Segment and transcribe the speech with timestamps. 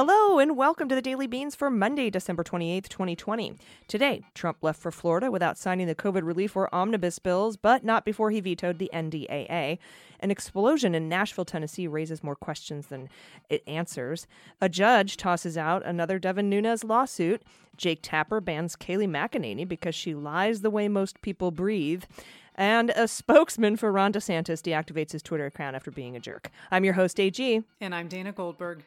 [0.00, 3.54] Hello and welcome to the Daily Beans for Monday, December 28th, 2020.
[3.88, 8.04] Today, Trump left for Florida without signing the COVID relief or omnibus bills, but not
[8.04, 9.78] before he vetoed the NDAA.
[10.20, 13.08] An explosion in Nashville, Tennessee raises more questions than
[13.50, 14.28] it answers.
[14.60, 17.42] A judge tosses out another Devin Nunes lawsuit.
[17.76, 22.04] Jake Tapper bans Kayleigh McEnany because she lies the way most people breathe.
[22.54, 26.52] And a spokesman for Ron DeSantis deactivates his Twitter account after being a jerk.
[26.70, 27.64] I'm your host, AG.
[27.80, 28.84] And I'm Dana Goldberg.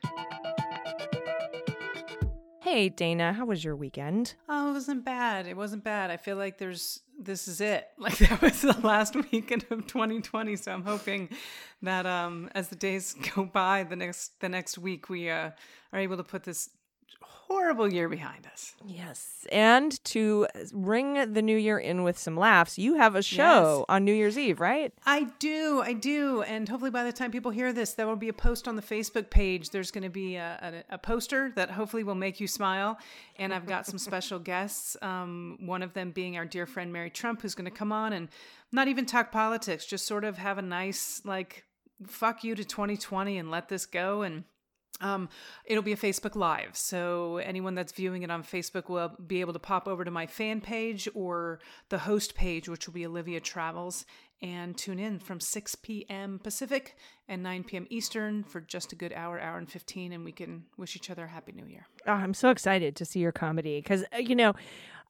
[2.71, 4.35] Hey, Dana, how was your weekend?
[4.47, 5.45] Oh, it wasn't bad.
[5.45, 6.09] It wasn't bad.
[6.09, 7.89] I feel like there's this is it.
[7.97, 10.55] Like that was the last weekend of 2020.
[10.55, 11.27] So I'm hoping
[11.81, 15.49] that um as the days go by, the next the next week we uh
[15.91, 16.69] are able to put this
[17.51, 18.75] horrible year behind us.
[18.85, 19.45] Yes.
[19.51, 23.85] And to ring the new year in with some laughs, you have a show Yes.
[23.89, 24.93] on New Year's Eve, right?
[25.05, 28.29] I do, I do, and hopefully by the time people hear this, there will be
[28.29, 29.69] a post on the Facebook page.
[29.69, 32.97] There's going to be a, a, a poster that hopefully will make you smile,
[33.37, 34.97] and I've got some special guests.
[35.01, 38.13] Um, one of them being our dear friend Mary Trump, who's going to come on
[38.13, 38.29] and
[38.71, 41.65] not even talk politics, just sort of have a nice like
[42.07, 44.45] fuck you to 2020 and let this go and.
[44.99, 45.29] Um,
[45.65, 49.53] it'll be a Facebook Live, so anyone that's viewing it on Facebook will be able
[49.53, 53.39] to pop over to my fan page or the host page, which will be Olivia
[53.39, 54.05] Travels,
[54.41, 56.39] and tune in from 6 p.m.
[56.43, 57.87] Pacific and 9 p.m.
[57.89, 61.25] Eastern for just a good hour, hour and 15, and we can wish each other
[61.25, 61.87] a happy new year.
[62.07, 64.53] Oh, I'm so excited to see your comedy because, you know,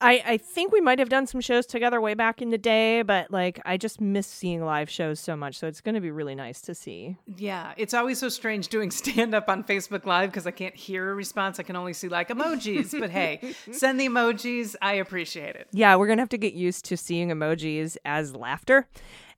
[0.01, 3.03] I, I think we might have done some shows together way back in the day,
[3.03, 5.59] but like I just miss seeing live shows so much.
[5.59, 7.17] So it's going to be really nice to see.
[7.37, 11.11] Yeah, it's always so strange doing stand up on Facebook Live because I can't hear
[11.11, 11.59] a response.
[11.59, 14.75] I can only see like emojis, but hey, send the emojis.
[14.81, 15.67] I appreciate it.
[15.71, 18.87] Yeah, we're going to have to get used to seeing emojis as laughter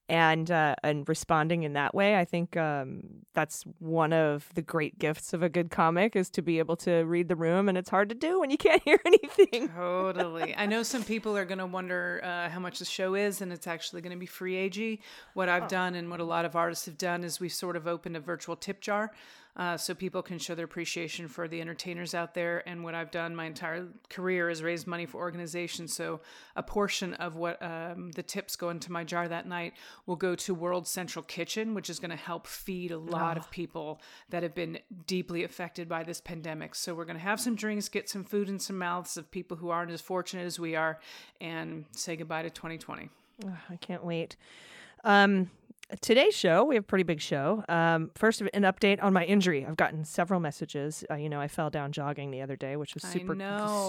[0.09, 2.17] and uh, and responding in that way.
[2.17, 3.03] I think um,
[3.33, 7.03] that's one of the great gifts of a good comic is to be able to
[7.03, 9.69] read the room, and it's hard to do when you can't hear anything.
[9.69, 10.55] Totally.
[10.55, 13.53] I know some people are going to wonder uh, how much the show is, and
[13.53, 14.99] it's actually going to be free AG.
[15.33, 17.87] What I've done and what a lot of artists have done is we've sort of
[17.87, 19.11] opened a virtual tip jar
[19.55, 22.67] uh, so people can show their appreciation for the entertainers out there.
[22.67, 25.93] And what I've done my entire career is raise money for organizations.
[25.93, 26.21] So
[26.55, 29.73] a portion of what um, the tips go into my jar that night
[30.07, 33.51] will go to World Central Kitchen, which is going to help feed a lot of
[33.51, 36.73] people that have been deeply affected by this pandemic.
[36.73, 39.57] So we're going to have some drinks, get some food in some mouths of people
[39.57, 40.99] who aren't as fortunate as we are,
[41.39, 43.09] and say goodbye to 2020.
[43.45, 44.35] Ugh, I can't wait.
[45.03, 45.51] Um,
[46.01, 47.63] today's show, we have a pretty big show.
[47.69, 49.65] Um, first, an update on my injury.
[49.65, 51.03] I've gotten several messages.
[51.09, 53.35] Uh, you know, I fell down jogging the other day, which was super,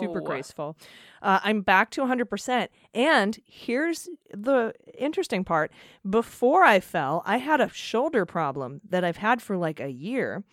[0.00, 0.76] super graceful.
[1.22, 2.68] Uh, I'm back to 100%.
[2.94, 5.72] And here's the interesting part
[6.08, 10.44] before I fell, I had a shoulder problem that I've had for like a year.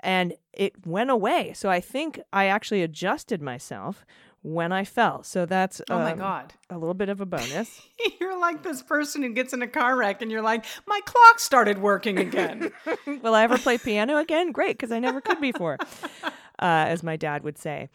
[0.00, 1.52] And it went away.
[1.54, 4.04] So I think I actually adjusted myself
[4.44, 5.22] when I fell.
[5.22, 6.52] So that's Oh my um, God.
[6.68, 7.80] a little bit of a bonus.
[8.20, 11.40] You're like this person who gets in a car wreck and you're like, my clock
[11.40, 12.70] started working again.
[13.22, 14.52] Will I ever play piano again?
[14.52, 15.78] Great, because I never could before,
[16.58, 17.88] uh, as my dad would say.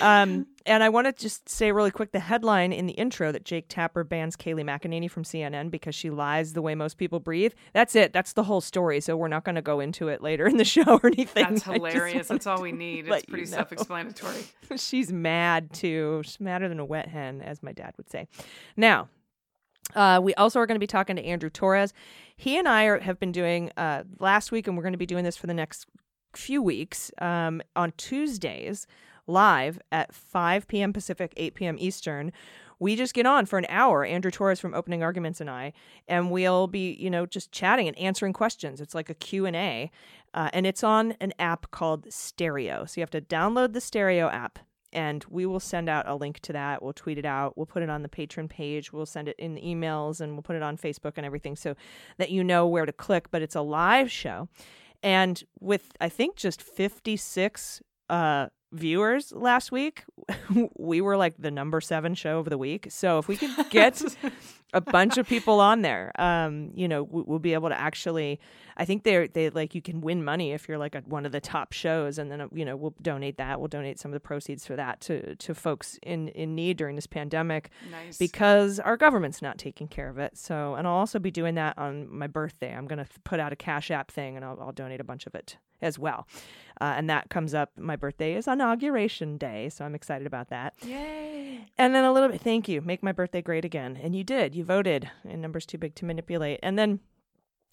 [0.00, 3.44] Um, and I want to just say really quick the headline in the intro that
[3.44, 7.52] Jake Tapper bans Kayleigh McEnany from CNN because she lies the way most people breathe.
[7.72, 8.12] That's it.
[8.12, 9.00] That's the whole story.
[9.00, 11.44] So we're not going to go into it later in the show or anything.
[11.44, 12.28] That's hilarious.
[12.28, 13.06] That's all we need.
[13.06, 13.56] It's you pretty know.
[13.56, 14.44] self explanatory.
[14.76, 16.22] She's mad too.
[16.24, 18.28] She's madder than a wet hen, as my dad would say.
[18.76, 19.08] Now,
[19.94, 21.92] uh, we also are going to be talking to Andrew Torrez.
[22.36, 25.06] He and I are, have been doing uh, last week, and we're going to be
[25.06, 25.86] doing this for the next
[26.36, 28.86] few weeks um, on Tuesdays
[29.26, 30.92] live at 5 p.m.
[30.92, 31.76] Pacific, 8 p.m.
[31.78, 32.32] Eastern.
[32.78, 35.72] We just get on for an hour, Andrew Torrez from Opening Arguments and I,
[36.06, 38.80] and we'll be, you know, just chatting and answering questions.
[38.80, 39.90] It's like a Q&A,
[40.34, 42.84] uh, and it's on an app called Stereo.
[42.84, 44.58] So you have to download the Stereo app
[44.92, 46.82] and we will send out a link to that.
[46.82, 47.56] We'll tweet it out.
[47.56, 48.92] We'll put it on the Patreon page.
[48.92, 51.74] We'll send it in emails and we'll put it on Facebook and everything so
[52.18, 53.30] that you know where to click.
[53.30, 54.48] But it's a live show.
[55.06, 57.80] And with, I think, just 56
[58.10, 60.04] uh, viewers last week,
[60.76, 62.88] we were like the number seven show of the week.
[62.90, 64.02] So if we could get
[64.72, 66.12] a bunch of people on there.
[66.20, 68.40] Um, you know, we, we'll be able to actually.
[68.76, 71.32] I think they're they like you can win money if you're like a, one of
[71.32, 73.58] the top shows, and then uh, you know we'll donate that.
[73.58, 76.94] We'll donate some of the proceeds for that to to folks in in need during
[76.96, 78.18] this pandemic Nice.
[78.18, 80.36] because our government's not taking care of it.
[80.36, 82.74] So, and I'll also be doing that on my birthday.
[82.74, 85.26] I'm going to put out a Cash App thing and I'll, I'll donate a bunch
[85.26, 86.26] of it as well.
[86.80, 87.70] Uh, and that comes up.
[87.78, 89.70] My birthday is inauguration day.
[89.70, 90.74] So I'm excited about that.
[90.84, 91.66] Yay.
[91.78, 92.82] And then a little bit, thank you.
[92.82, 93.98] Make my birthday great again.
[94.02, 94.54] And you did.
[94.54, 95.10] You voted.
[95.26, 96.60] And numbers too big to manipulate.
[96.62, 97.00] And then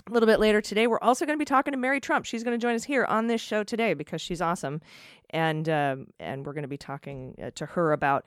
[0.07, 2.25] a little bit later today, we're also going to be talking to Mary Trump.
[2.25, 4.81] She's going to join us here on this show today because she's awesome,
[5.29, 8.25] and um, and we're going to be talking uh, to her about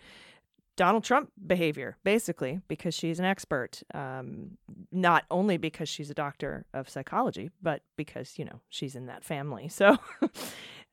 [0.76, 3.82] Donald Trump behavior, basically, because she's an expert.
[3.94, 4.58] Um,
[4.93, 9.25] not only because she's a doctor of psychology, but because you know she's in that
[9.25, 9.69] family.
[9.76, 9.96] So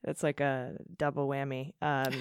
[0.06, 1.72] it's like a double whammy.
[1.80, 2.12] Um,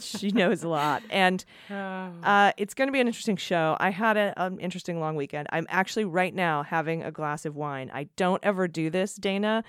[0.00, 1.74] she knows a lot, and Oh.
[2.22, 3.76] uh, it's going to be an interesting show.
[3.80, 5.48] I had a- an interesting long weekend.
[5.50, 7.90] I'm actually right now having a glass of wine.
[7.92, 9.64] I don't ever do this, Dana.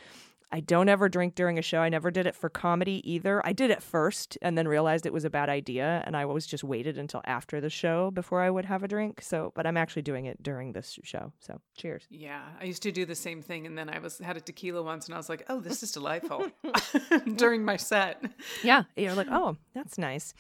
[0.54, 1.80] I don't ever drink during a show.
[1.80, 3.42] I never did it for comedy either.
[3.44, 6.04] I did it first and then realized it was a bad idea.
[6.06, 9.22] And I always just waited until after the show before I would have a drink.
[9.24, 11.34] So, but I'm actually doing it during this show.
[11.40, 12.06] So, cheers.
[12.12, 14.84] Yeah, I used to do the same thing, and then I was had a tequila
[14.84, 16.46] once, and I was like, "Oh, this is delightful."
[17.36, 18.24] During my set,
[18.64, 18.84] Yeah.
[18.96, 20.36] You're like, oh, that's nice.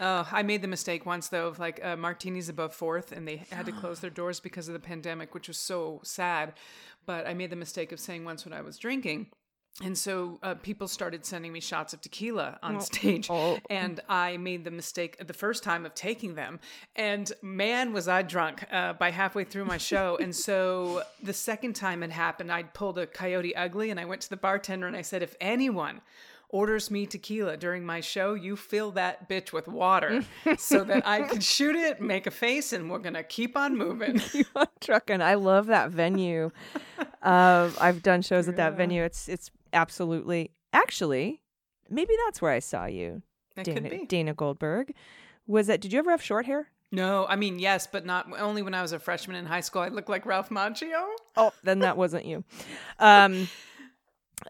[0.00, 3.44] oh, I made the mistake once though of like uh, Martuni's above fourth, and they
[3.50, 6.54] had to close their doors because of the pandemic, which was so sad.
[7.04, 9.26] But I made the mistake of saying once when I was drinking.
[9.82, 13.58] And so uh, people started sending me shots of tequila on stage, oh.
[13.70, 16.58] and I made the mistake the first time of taking them.
[16.96, 20.18] And man, was I drunk uh, by halfway through my show.
[20.20, 24.22] and so the second time it happened, I pulled a Coyote Ugly, and I went
[24.22, 26.00] to the bartender and I said, "If anyone
[26.50, 30.24] orders me tequila during my show, you fill that bitch with water
[30.58, 34.20] so that I can shoot it, make a face, and we're gonna keep on moving."
[34.80, 35.22] trucking.
[35.22, 36.50] I love that venue.
[37.22, 39.04] uh, I've done shows at that venue.
[39.04, 41.40] It's it's absolutely actually
[41.90, 43.22] maybe that's where I saw you,
[43.56, 44.06] That Dana, could be.
[44.06, 44.92] Dana Goldberg.
[45.46, 45.80] Was that?
[45.80, 46.68] Did you ever have short hair?
[46.92, 49.82] No, I mean yes, but not only when I was a freshman in high school.
[49.82, 51.06] I looked like Ralph Macchio.
[51.36, 52.44] Oh, then that wasn't you.
[52.98, 53.48] Um,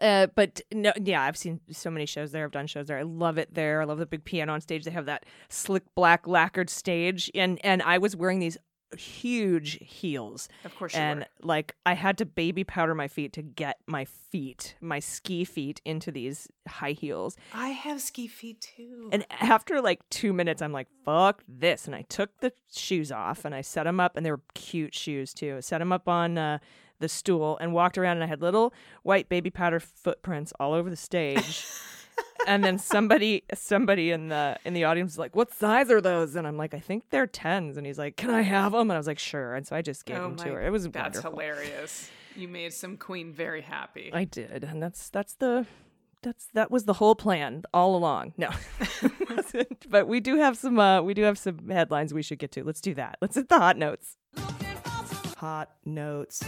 [0.01, 2.45] uh, but no, yeah, I've seen so many shows there.
[2.45, 2.97] I've done shows there.
[2.99, 3.81] I love it there.
[3.81, 4.83] I love the big piano on stage.
[4.85, 8.57] They have that slick black lacquered stage, and and I was wearing these
[8.97, 10.49] huge heels.
[10.65, 11.25] Of course you and were.
[11.47, 15.81] like I had to baby powder my feet to get my feet, my ski feet,
[15.85, 17.37] into these high heels.
[17.53, 19.09] I have ski feet too.
[19.11, 21.85] And after like two minutes, I'm like, fuck this.
[21.85, 24.95] And I took the shoes off and I set them up, and they were cute
[24.95, 25.55] shoes too.
[25.57, 26.59] I set them up on uh,
[26.99, 30.89] the stool and walked around, and I had little white baby powder footprints all over
[30.89, 31.65] the stage.
[32.47, 36.35] and then somebody somebody in the in the audience was like, "What size are those?"
[36.35, 38.93] And I'm like, "I think they're tens." And he's like, "Can I have them?" And
[38.93, 40.65] I was like, "Sure." And so I just gave them to her.
[40.65, 41.31] It was Oh that's wonderful.
[41.31, 42.09] hilarious.
[42.35, 44.09] You made some queen very happy.
[44.13, 45.65] I did, and that's that's the
[46.21, 48.33] that's that was the whole plan all along.
[48.37, 48.49] No,
[49.89, 52.63] but we do have some uh, we do have some headlines we should get to.
[52.63, 53.17] Let's do that.
[53.21, 54.17] Let's hit the hot notes.
[55.37, 56.43] Hot notes.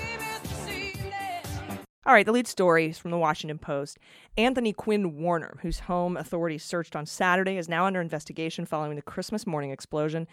[2.03, 3.99] All right, the lead story is from the Washington Post.
[4.35, 9.03] Anthony Quinn Warner, whose home authorities searched on Saturday, is now under investigation following the
[9.03, 10.27] Christmas morning explosion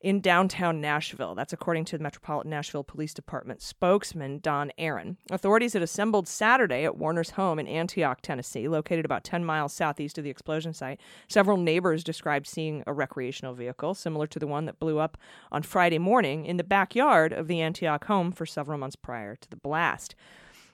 [0.00, 1.34] in downtown Nashville.
[1.34, 5.18] That's according to the Metropolitan Nashville Police Department spokesman Don Aaron.
[5.30, 10.16] Authorities had assembled Saturday at Warner's home in Antioch, Tennessee, located about 10 miles southeast
[10.16, 11.02] of the explosion site.
[11.28, 15.18] Several neighbors described seeing a recreational vehicle similar to the one that blew up
[15.52, 19.50] on Friday morning in the backyard of the Antioch home for several months prior to
[19.50, 20.14] the blast.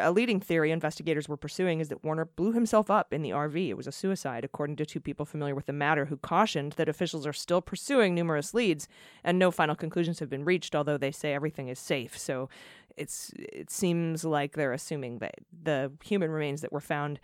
[0.00, 3.68] A leading theory investigators were pursuing is that Warner blew himself up in the RV.
[3.68, 6.88] It was a suicide, according to two people familiar with the matter who cautioned that
[6.88, 8.88] officials are still pursuing numerous leads
[9.22, 12.16] and no final conclusions have been reached, although they say everything is safe.
[12.16, 12.48] So
[12.96, 17.20] it's it seems like they're assuming that the human remains that were found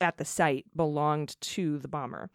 [0.00, 2.30] at the site belonged to the bomber.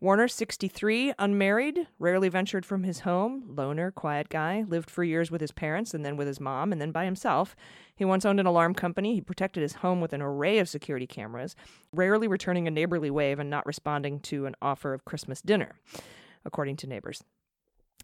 [0.00, 5.40] Warner, 63, unmarried, rarely ventured from his home, loner, quiet guy, lived for years with
[5.40, 7.56] his parents and then with his mom and then by himself.
[7.96, 9.14] He once owned an alarm company.
[9.14, 11.56] He protected his home with an array of security cameras,
[11.92, 15.74] rarely returning a neighborly wave and not responding to an offer of Christmas dinner,
[16.44, 17.24] according to neighbors.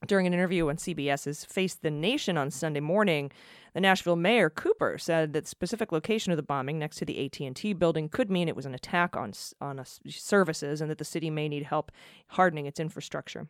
[0.06, 3.30] During an interview on CBS's Face the Nation on Sunday morning,
[3.74, 7.72] the Nashville mayor Cooper said that specific location of the bombing next to the AT&T
[7.74, 11.48] building could mean it was an attack on on services and that the city may
[11.48, 11.90] need help
[12.28, 13.48] hardening its infrastructure.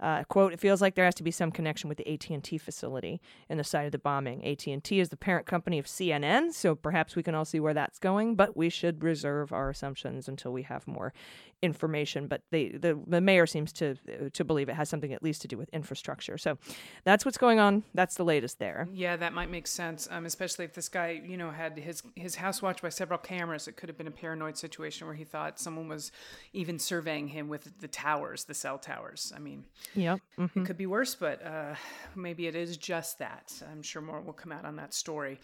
[0.00, 3.20] Uh, quote, it feels like there has to be some connection with the AT&T facility
[3.48, 4.44] in the site of the bombing.
[4.44, 7.98] AT&T is the parent company of CNN, so perhaps we can all see where that's
[7.98, 11.12] going, but we should reserve our assumptions until we have more
[11.62, 12.26] information.
[12.26, 13.96] But they, the, the mayor seems to
[14.32, 16.38] to believe it has something at least to do with infrastructure.
[16.38, 16.58] So
[17.04, 17.82] that's what's going on.
[17.94, 18.88] That's the latest there.
[18.92, 22.36] Yeah, that might make sense, um, especially if this guy, you know, had his his
[22.36, 23.68] house watched by several cameras.
[23.68, 26.12] It could have been a paranoid situation where he thought someone was
[26.52, 29.32] even surveying him with the towers, the cell towers.
[29.34, 30.20] I mean, Yep.
[30.38, 30.56] Mm.
[30.56, 31.74] it could be worse, but uh,
[32.14, 33.52] maybe it is just that.
[33.70, 35.38] I'm sure more will come out on that story.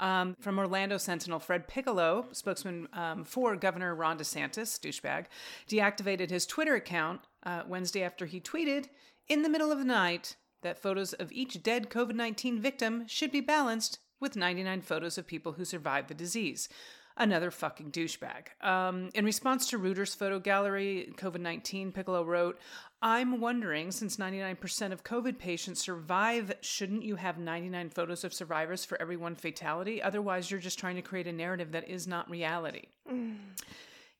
[0.00, 5.26] Um, from Orlando Sentinel, Fred Piccolo, spokesman um, for Governor Ron DeSantis, douchebag,
[5.68, 8.86] deactivated his Twitter account uh, Wednesday after he tweeted
[9.28, 13.30] in the middle of the night that photos of each dead COVID 19 victim should
[13.30, 16.68] be balanced with 99 photos of people who survived the disease.
[17.16, 18.64] Another fucking douchebag.
[18.64, 22.58] Um, in response to Reuters photo gallery, COVID 19, Piccolo wrote,
[23.00, 28.84] I'm wondering, since 99% of COVID patients survive, shouldn't you have 99 photos of survivors
[28.84, 30.02] for every one fatality?
[30.02, 32.86] Otherwise, you're just trying to create a narrative that is not reality.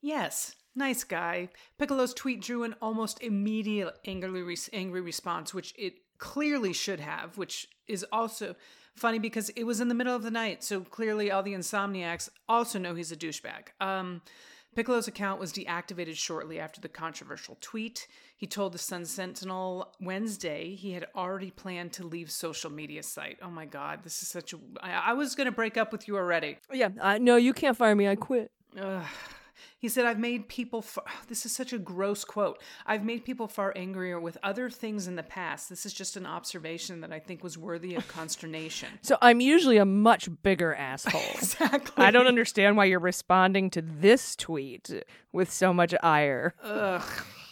[0.00, 1.48] Yes, nice guy.
[1.76, 7.66] Piccolo's tweet drew an almost immediate angry, angry response, which it clearly should have, which
[7.88, 8.54] is also
[8.94, 12.28] funny because it was in the middle of the night, so clearly all the insomniacs
[12.48, 13.68] also know he's a douchebag.
[13.80, 14.22] Um,
[14.78, 18.06] Piccolo's account was deactivated shortly after the controversial tweet.
[18.36, 23.38] He told the Sun Sentinel Wednesday he had already planned to leave social media site.
[23.42, 24.58] Oh my God, this is such a.
[24.80, 26.58] I, I was going to break up with you already.
[26.72, 26.90] Yeah.
[27.00, 28.06] Uh, no, you can't fire me.
[28.06, 28.52] I quit.
[28.80, 29.02] Ugh.
[29.78, 32.60] He said, I've made people, far, this is such a gross quote.
[32.86, 35.68] I've made people far angrier with other things in the past.
[35.68, 38.88] This is just an observation that I think was worthy of consternation.
[39.02, 41.20] So I'm usually a much bigger asshole.
[41.34, 42.04] exactly.
[42.04, 44.90] I don't understand why you're responding to this tweet
[45.32, 46.54] with so much ire.
[46.62, 47.02] Ugh.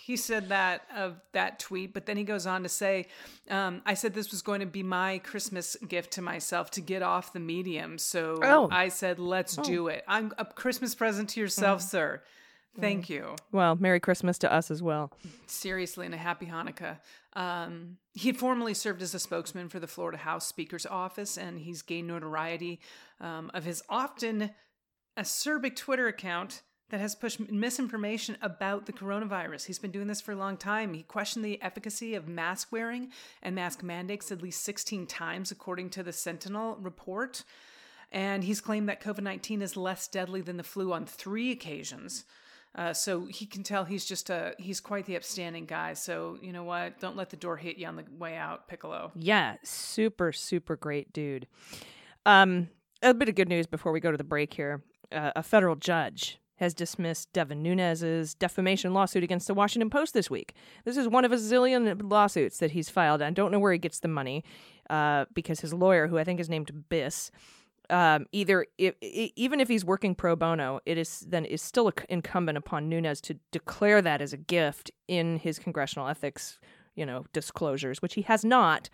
[0.06, 3.06] He said that of that tweet, but then he goes on to say,
[3.50, 7.02] um, "I said this was going to be my Christmas gift to myself to get
[7.02, 8.68] off the medium, so Oh.
[8.70, 10.04] I said let's do it.
[10.06, 11.84] I'm a Christmas present to yourself, Mm.
[11.90, 12.22] sir.
[12.78, 13.34] Thank you.
[13.50, 15.10] Well, Merry Christmas to us as well.
[15.46, 16.98] seriously and a happy Hanukkah.
[17.32, 21.58] Um, he had formerly served as a spokesman for the Florida House Speaker's office, and
[21.58, 22.78] he's gained notoriety
[23.20, 24.50] um, of his often
[25.16, 29.66] acerbic Twitter account that has pushed misinformation about the coronavirus.
[29.66, 30.94] He's been doing this for a long time.
[30.94, 33.10] He questioned the efficacy of mask wearing
[33.42, 37.42] and mask mandates at least 16 times, according to the Sentinel report.
[38.12, 42.24] And he's claimed that COVID 19 is less deadly than the flu on three occasions.
[42.76, 45.94] Uh, so he can tell he's just a he's quite the upstanding guy.
[45.94, 47.00] So you know what?
[47.00, 49.12] Don't let the door hit you on the way out, Piccolo.
[49.16, 51.46] Yeah, super, super great dude.
[52.26, 52.68] Um,
[53.02, 54.82] a bit of good news before we go to the break here.
[55.10, 60.30] Uh, a federal judge has dismissed Devin Nunes's defamation lawsuit against the Washington Post this
[60.30, 60.54] week.
[60.84, 63.22] This is one of a zillion lawsuits that he's filed.
[63.22, 64.44] I don't know where he gets the money
[64.90, 67.30] uh, because his lawyer, who I think is named Biss,
[67.88, 72.58] um, either if, even if he's working pro bono, it is then is still incumbent
[72.58, 76.58] upon Nunes to declare that as a gift in his congressional ethics,
[76.94, 78.88] you know, disclosures, which he has not.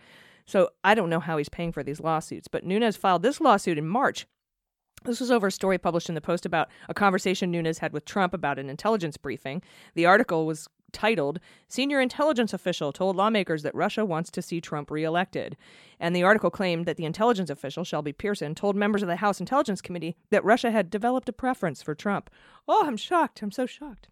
[0.45, 2.47] So I don't know how he's paying for these lawsuits.
[2.47, 4.27] But Nunes filed this lawsuit in March.
[5.05, 8.05] This was over a story published in the Post about a conversation Nunes had with
[8.05, 9.61] Trump about an intelligence briefing.
[9.95, 14.89] The article was titled Senior Intelligence Official Told Lawmakers That Russia Wants to See Trump
[14.89, 15.57] Reelected.
[15.99, 19.39] And the article claimed that the intelligence official, Shelby Pearson, told members of the House
[19.39, 22.29] Intelligence Committee that Russia had developed a preference for Trump.
[22.67, 23.41] Oh, I'm shocked.
[23.41, 24.07] I'm so shocked.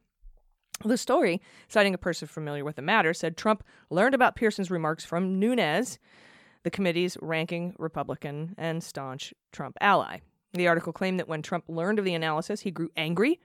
[0.84, 5.06] The story, citing a person familiar with the matter, said Trump learned about Pearson's remarks
[5.06, 6.00] from Nunes,
[6.64, 10.20] the committee's ranking Republican and staunch Trump ally.
[10.54, 13.40] The article claimed that when Trump learned of the analysis, he grew angry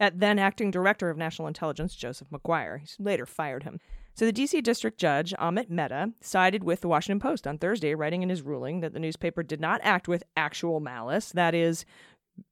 [0.00, 2.78] at then acting director of national intelligence Joseph Maguire.
[2.78, 3.80] He later fired him.
[4.14, 8.22] So the DC district judge, Amit Mehta, sided with the Washington Post on Thursday, writing
[8.22, 11.84] in his ruling that the newspaper did not act with actual malice, that is,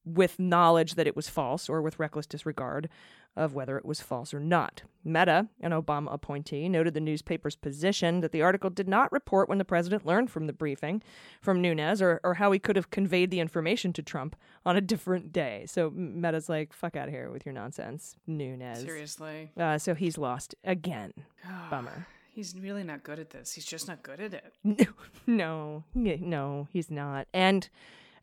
[0.05, 2.89] with knowledge that it was false or with reckless disregard
[3.37, 4.83] of whether it was false or not.
[5.05, 9.59] Mehta, an Obama appointee, noted the newspaper's position that the article did not report when
[9.59, 11.03] the president learned from the briefing
[11.43, 14.81] from Nunes or, or how he could have conveyed the information to Trump on a
[14.93, 15.65] different day.
[15.69, 18.81] So Mehta's like, fuck out of here with your nonsense, Nunes.
[18.81, 21.13] Seriously, Uh, so he's lost again.
[21.71, 22.07] Bummer.
[22.31, 23.53] he's really not good at this.
[23.53, 24.53] He's just not good at it.
[25.29, 27.27] No, no, no, he's not.
[27.35, 27.69] And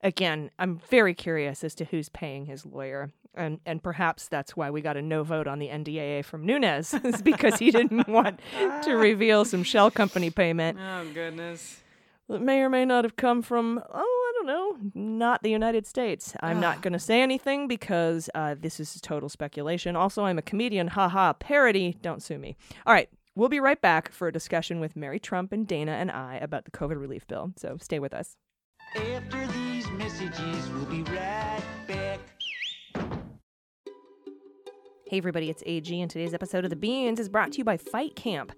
[0.01, 3.11] again, I'm very curious as to who's paying his lawyer.
[3.35, 6.93] And and perhaps that's why we got a no vote on the NDAA from Nunes,
[7.03, 8.39] is because he didn't want
[8.83, 10.77] to reveal some shell company payment.
[10.79, 11.81] Oh goodness.
[12.29, 15.85] that may or may not have come from, oh, I don't know, not the United
[15.87, 16.35] States.
[16.41, 19.95] I'm not going to say anything because uh, this is total speculation.
[19.95, 20.89] Also, I'm a comedian.
[20.89, 21.97] Haha, parody.
[22.01, 22.55] Don't sue me.
[22.85, 26.11] All right, We'll be right back for a discussion with Mary Trump and Dana and
[26.11, 27.51] I about the COVID relief bill.
[27.55, 28.35] So stay with us.
[28.95, 31.42] After these messages, we'll be right
[35.13, 37.77] Hey, everybody, it's AG, and today's episode of The Beans is brought to you by
[37.77, 38.51] Fight Camp.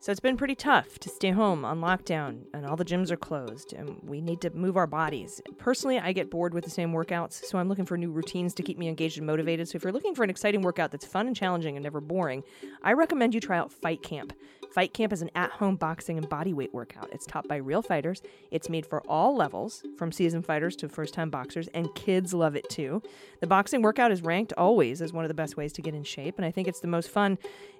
[0.00, 3.16] So it's been pretty tough to stay home on lockdown, and all the gyms are
[3.16, 5.40] closed, and we need to move our bodies.
[5.56, 8.64] Personally, I get bored with the same workouts, so I'm looking for new routines to
[8.64, 9.68] keep me engaged and motivated.
[9.68, 12.42] So if you're looking for an exciting workout that's fun and challenging and never boring,
[12.82, 14.32] I recommend you try out Fight Camp.
[14.74, 17.08] Fight Camp is an at home boxing and bodyweight workout.
[17.12, 18.22] It's taught by real fighters.
[18.50, 22.56] It's made for all levels, from seasoned fighters to first time boxers, and kids love
[22.56, 23.00] it too.
[23.38, 26.02] The boxing workout is ranked always as one of the best ways to get in
[26.02, 27.38] shape, and I think it's the most fun.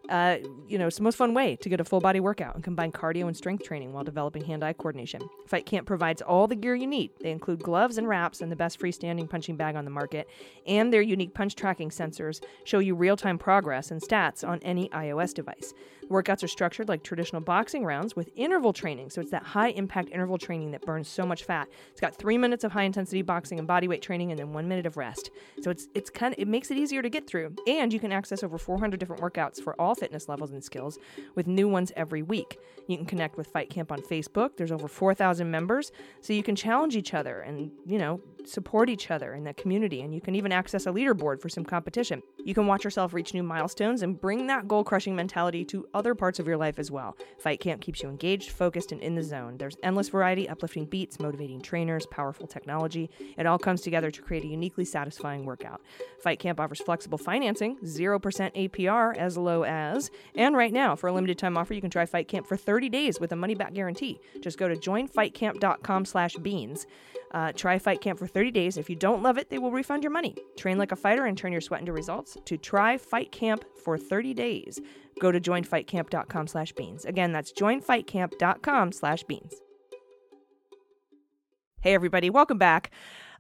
[0.08, 0.36] Uh,
[0.68, 2.92] you know, it's the most fun way to get a full body workout and combine
[2.92, 5.20] cardio and strength training while developing hand eye coordination.
[5.46, 7.10] Fight Camp provides all the gear you need.
[7.20, 10.28] They include gloves and wraps and the best freestanding punching bag on the market,
[10.66, 14.88] and their unique punch tracking sensors show you real time progress and stats on any
[14.90, 15.72] iOS device.
[16.10, 20.10] Workouts are structured like traditional boxing rounds with interval training, so it's that high impact
[20.10, 21.68] interval training that burns so much fat.
[21.92, 24.84] It's got three minutes of high intensity boxing and bodyweight training, and then one minute
[24.86, 25.30] of rest.
[25.62, 28.12] So it's it's kind of it makes it easier to get through, and you can
[28.12, 30.98] access over 400 different workouts for all fitness levels and skills,
[31.34, 32.58] with new ones every week.
[32.86, 34.56] You can connect with Fight Camp on Facebook.
[34.56, 39.10] There's over 4,000 members, so you can challenge each other and you know support each
[39.10, 42.22] other in that community, and you can even access a leaderboard for some competition.
[42.44, 46.14] You can watch yourself reach new milestones and bring that goal crushing mentality to other
[46.14, 47.16] parts of your life as well.
[47.38, 49.56] Fight Camp keeps you engaged, focused, and in the zone.
[49.56, 53.10] There's endless variety, uplifting beats, motivating trainers, powerful technology.
[53.38, 55.80] It all comes together to create a uniquely satisfying workout.
[56.22, 59.83] Fight Camp offers flexible financing, 0% APR as low as,
[60.34, 62.88] and right now, for a limited time offer, you can try Fight Camp for 30
[62.88, 64.18] days with a money back guarantee.
[64.40, 66.86] Just go to joinfightcamp.com slash beans.
[67.32, 68.76] Uh, try Fight Camp for 30 days.
[68.76, 70.36] If you don't love it, they will refund your money.
[70.56, 72.36] Train like a fighter and turn your sweat into results.
[72.44, 74.80] To try Fight Camp for 30 days,
[75.20, 77.04] go to joinfightcamp.com slash beans.
[77.04, 79.54] Again, that's joinfightcamp.com slash beans.
[81.80, 82.90] Hey, everybody, welcome back.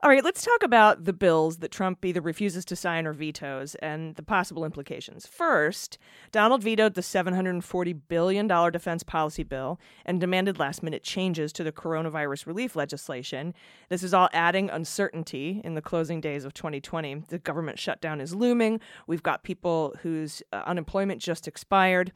[0.02, 3.74] All right, let's talk about the bills that Trump either refuses to sign or vetoes
[3.76, 5.24] and the possible implications.
[5.26, 5.98] First,
[6.32, 11.72] Donald vetoed the $740 billion defense policy bill and demanded last minute changes to the
[11.72, 13.54] coronavirus relief legislation.
[13.88, 17.22] This is all adding uncertainty in the closing days of 2020.
[17.28, 18.80] The government shutdown is looming.
[19.06, 22.12] We've got people whose uh, unemployment just expired.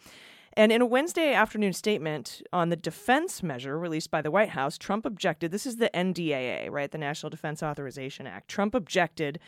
[0.58, 4.76] And in a Wednesday afternoon statement on the defense measure released by the White House,
[4.76, 5.52] Trump objected.
[5.52, 6.90] This is the NDAA, right?
[6.90, 8.48] The National Defense Authorization Act.
[8.48, 9.38] Trump objected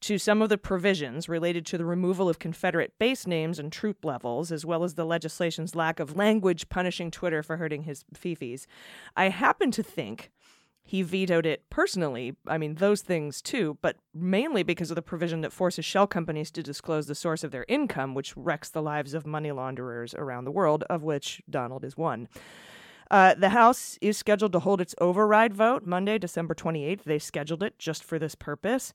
[0.00, 4.04] to some of the provisions related to the removal of Confederate base names and troop
[4.04, 8.66] levels, as well as the legislation's lack of language punishing Twitter for hurting his fifis.
[9.16, 10.32] I happen to think
[10.88, 12.34] he vetoed it personally.
[12.46, 16.50] I mean, those things too, but mainly because of the provision that forces shell companies
[16.52, 20.46] to disclose the source of their income, which wrecks the lives of money launderers around
[20.46, 22.26] the world, of which Donald is one.
[23.10, 27.02] Uh, the House is scheduled to hold its override vote Monday, December 28th.
[27.02, 28.94] They scheduled it just for this purpose.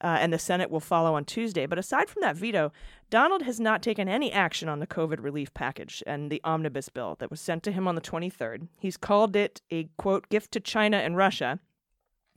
[0.00, 1.66] Uh, and the Senate will follow on Tuesday.
[1.66, 2.72] But aside from that veto,
[3.10, 7.16] Donald has not taken any action on the COVID relief package and the omnibus bill
[7.20, 8.68] that was sent to him on the 23rd.
[8.80, 11.60] He's called it a quote gift to China and Russia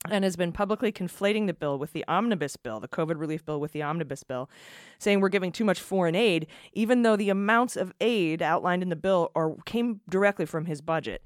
[0.10, 3.60] and has been publicly conflating the bill with the omnibus bill, the COVID relief bill
[3.60, 4.50] with the omnibus bill,
[5.00, 8.89] saying we're giving too much foreign aid, even though the amounts of aid outlined in
[8.89, 11.24] the bill are came directly from his budget.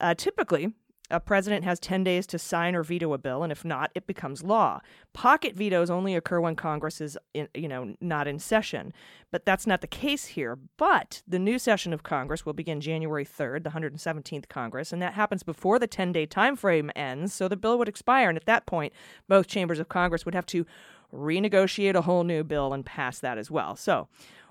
[0.00, 0.72] Uh, typically,
[1.10, 4.06] a president has 10 days to sign or veto a bill, and if not, it
[4.06, 4.80] becomes law.
[5.12, 8.92] Pocket vetoes only occur when Congress is, in, you know, not in session,
[9.30, 10.58] but that's not the case here.
[10.76, 15.14] But the new session of Congress will begin January 3rd, the 117th Congress, and that
[15.14, 18.66] happens before the 10-day time frame ends, so the bill would expire, and at that
[18.66, 18.92] point,
[19.28, 20.66] both chambers of Congress would have to
[21.12, 23.76] renegotiate a whole new bill and pass that as well.
[23.76, 24.08] So,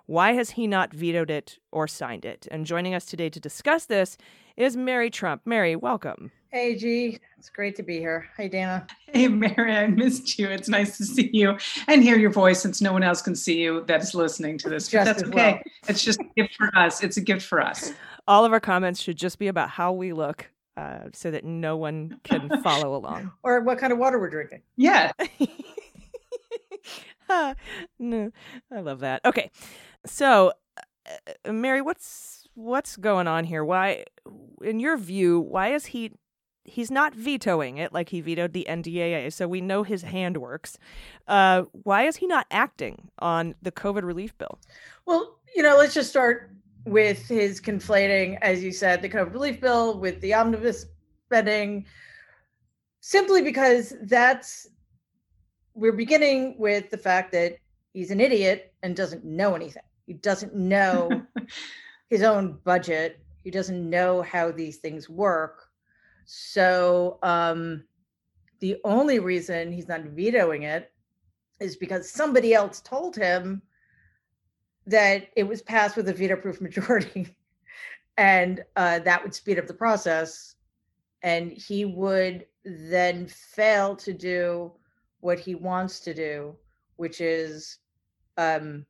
[0.07, 2.47] why has he not vetoed it or signed it?
[2.51, 4.17] And joining us today to discuss this
[4.55, 5.41] is Mary Trump.
[5.45, 6.31] Mary, welcome.
[6.51, 7.19] Hey, G.
[7.37, 8.27] It's great to be here.
[8.37, 8.87] Hey, Dana.
[9.07, 10.47] Hey, Mary, I missed you.
[10.47, 13.59] It's nice to see you and hear your voice since no one else can see
[13.61, 14.87] you that's listening to this.
[14.87, 15.35] But Just that's as okay.
[15.53, 15.59] well.
[15.87, 17.03] It's just a gift for us.
[17.03, 17.91] It's a gift for us.
[18.27, 21.77] All of our comments should just be about how we look uh, so that no
[21.77, 23.31] one can follow along.
[23.43, 24.61] Or what kind of water we're drinking.
[24.77, 25.11] Yeah.
[27.29, 27.55] Ah,
[27.97, 28.31] no,
[28.71, 29.21] I love that.
[29.25, 29.49] Okay,
[30.05, 30.53] so
[31.45, 33.63] uh, Mary, what's what's going on here?
[33.63, 34.05] Why,
[34.63, 36.11] in your view, why is he?
[36.63, 40.79] He's not vetoing it like he vetoed the NDAA, so we know his hand works.
[41.27, 44.57] Uh, why is he not acting on the COVID relief bill?
[45.05, 46.49] Well, you know, let's just start
[46.85, 50.87] with his conflating, as you said, the COVID relief bill with the omnibus
[51.27, 51.85] spending,
[53.01, 54.67] simply because that's
[55.75, 57.57] we're beginning with the fact that
[57.93, 59.83] he's an idiot and doesn't know anything.
[60.05, 61.25] He doesn't know
[62.09, 63.19] his own budget.
[63.43, 65.69] He doesn't know how these things work.
[66.25, 67.83] So um,
[68.59, 70.91] the only reason he's not vetoing it
[71.59, 73.61] is because somebody else told him
[74.87, 77.35] that it was passed with a veto proof majority
[78.17, 80.55] and uh, that would speed up the process
[81.23, 84.71] and he would then fail to do
[85.21, 86.55] what he wants to do
[86.97, 87.79] which is
[88.37, 88.85] um,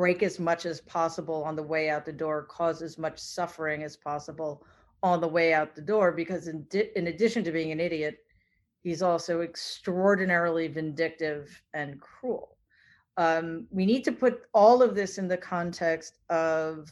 [0.00, 3.82] break as much as possible on the way out the door cause as much suffering
[3.82, 4.64] as possible
[5.02, 8.16] on the way out the door because in, di- in addition to being an idiot
[8.82, 12.56] he's also extraordinarily vindictive and cruel
[13.18, 16.90] um, we need to put all of this in the context of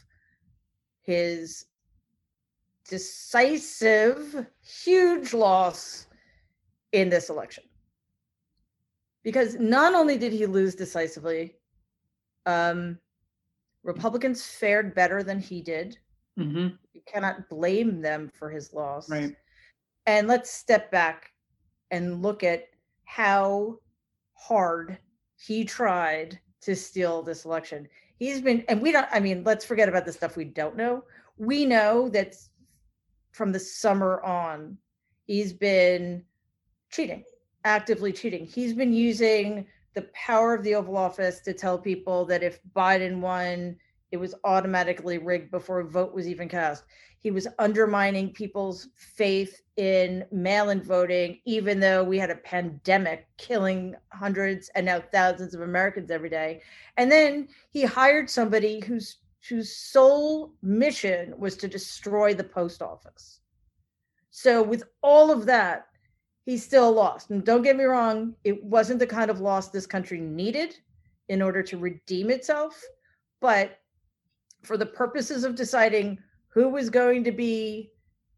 [1.01, 1.65] his
[2.87, 6.05] decisive, huge loss
[6.91, 7.63] in this election.
[9.23, 11.58] Because not only did he lose decisively,
[12.49, 12.97] um,
[13.83, 15.97] Republicans fared better than he did.
[16.37, 19.09] hmm You cannot blame them for his loss.
[19.09, 19.35] Right.
[20.05, 21.31] And let's step back
[21.91, 22.65] and look at
[23.05, 23.79] how
[24.33, 24.97] hard
[25.37, 27.87] he tried to steal this election.
[28.17, 31.03] He's been, and we don't, I mean, let's forget about the stuff we don't know.
[31.37, 32.35] We know that
[33.31, 34.77] from the summer on,
[35.25, 36.23] he's been
[36.91, 37.23] cheating,
[37.63, 38.45] actively cheating.
[38.45, 43.19] He's been using the power of the Oval Office to tell people that if Biden
[43.19, 43.75] won,
[44.11, 46.83] it was automatically rigged before a vote was even cast.
[47.19, 53.27] He was undermining people's faith in mail in voting, even though we had a pandemic
[53.37, 56.61] killing hundreds and now thousands of Americans every day.
[56.97, 63.39] And then he hired somebody whose whose sole mission was to destroy the post office.
[64.31, 65.87] So with all of that,
[66.45, 67.29] he still lost.
[67.29, 70.75] And don't get me wrong, it wasn't the kind of loss this country needed
[71.27, 72.83] in order to redeem itself.
[73.39, 73.79] But
[74.63, 77.91] for the purposes of deciding who was going to be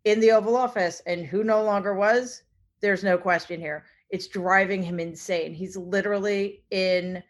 [0.04, 2.44] in the Oval Office and who no longer was,
[2.82, 3.86] there's no question here.
[4.10, 5.54] It's driving him insane.
[5.54, 7.24] He's literally in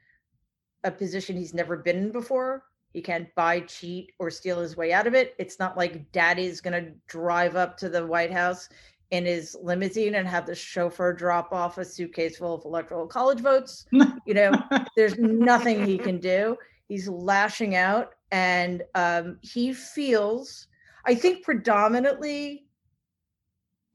[0.83, 2.63] a position he's never been in before.
[2.93, 5.35] He can't buy, cheat, or steal his way out of it.
[5.37, 8.67] It's not like daddy's going to drive up to the White House
[9.11, 13.39] in his limousine and have the chauffeur drop off a suitcase full of electoral college
[13.39, 13.85] votes.
[14.25, 14.51] You know,
[14.95, 16.55] there's nothing he can do.
[16.87, 20.67] He's lashing out and um, he feels,
[21.05, 22.67] I think, predominantly,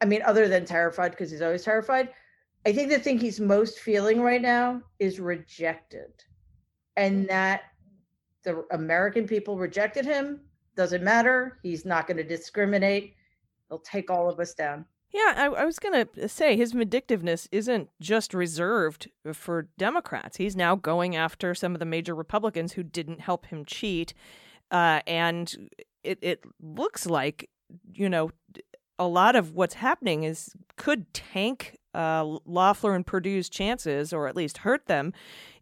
[0.02, 2.10] I mean, other than terrified, because he's always terrified,
[2.66, 6.12] I think the thing he's most feeling right now is rejected.
[6.96, 7.62] And that
[8.44, 10.40] the American people rejected him.
[10.76, 11.58] Doesn't matter.
[11.62, 13.14] He's not going to discriminate.
[13.68, 14.84] He'll take all of us down.
[15.16, 20.36] Yeah, I, I was going to say his vindictiveness isn't just reserved for Democrats.
[20.36, 24.12] He's now going after some of the major Republicans who didn't help him cheat.
[24.70, 25.70] Uh, and
[26.04, 27.48] it, it looks like,
[27.94, 28.30] you know,
[28.98, 34.36] a lot of what's happening is could tank uh, Loeffler and Perdue's chances, or at
[34.36, 35.12] least hurt them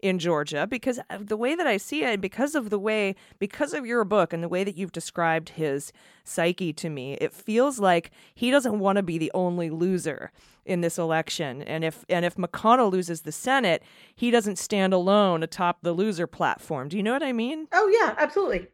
[0.01, 3.87] in Georgia, because the way that I see it, because of the way, because of
[3.87, 5.92] your book and the way that you've described his
[6.25, 10.33] psyche to me, it feels like he doesn't want to be the only loser
[10.66, 11.62] in this election.
[11.62, 13.83] And if and if McConnell loses the Senate,
[14.14, 16.88] he doesn't stand alone atop the loser platform.
[16.88, 17.68] Do you know what I mean?
[17.73, 18.66] Oh yeah, absolutely.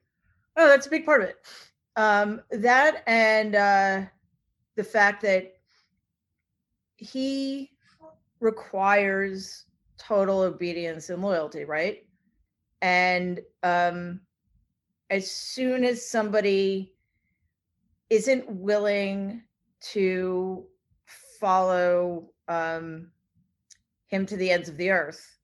[0.57, 1.39] Oh, that's a big part of it.
[1.97, 4.03] Um, that and uh,
[4.77, 5.60] the fact that
[7.01, 7.71] he
[8.41, 9.65] requires
[9.99, 12.07] total obedience and loyalty, right?
[12.83, 14.21] And um,
[15.09, 16.95] as soon as somebody
[18.11, 19.43] isn't willing
[19.93, 20.67] to
[21.41, 23.11] follow um,
[24.09, 25.39] him to the ends of the earth,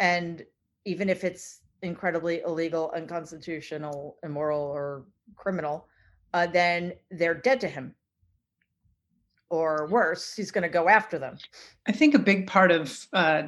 [0.00, 0.44] and
[0.84, 5.04] even if it's incredibly illegal, unconstitutional, immoral, or
[5.36, 5.86] criminal,
[6.34, 7.94] uh, then they're dead to him.
[9.50, 11.36] Or worse, he's going to go after them.
[11.86, 13.42] I think a big part of uh,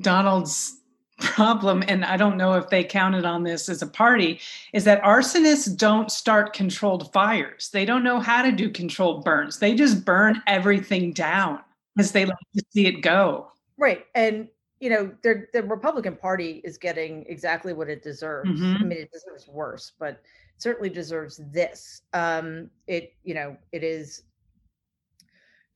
[0.00, 0.80] Donald's
[1.18, 4.40] problem, and I don't know if they counted on this as a party,
[4.72, 7.68] is that arsonists don't start controlled fires.
[7.70, 9.58] They don't know how to do controlled burns.
[9.58, 11.60] They just burn everything down
[11.94, 13.52] because they like to see it go.
[13.76, 14.06] Right.
[14.14, 14.48] And,
[14.80, 18.60] you know, they're, the Republican Party is getting exactly what it deserves.
[18.62, 18.80] I Mhm.
[18.80, 20.20] mean, it deserves worse, but
[20.56, 22.02] certainly deserves this.
[22.14, 24.22] Um, it, you know, it is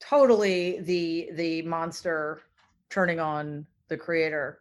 [0.00, 2.42] totally the the monster
[2.90, 4.60] turning on the creator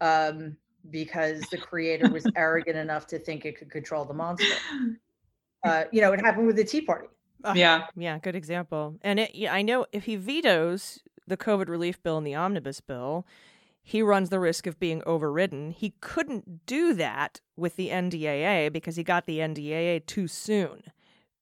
[0.00, 0.56] um
[0.90, 4.54] because the creator was arrogant enough to think it could control the monster
[5.64, 7.08] uh you know it happened with the tea party
[7.54, 7.86] Yeah.
[7.96, 8.96] Yeah, good example.
[9.02, 12.80] And it, yeah, I know if he vetoes the COVID relief bill and the omnibus
[12.80, 13.26] bill,
[13.82, 15.70] he runs the risk of being overridden.
[15.70, 20.84] He couldn't do that with the NDAA because he got the NDAA too soon.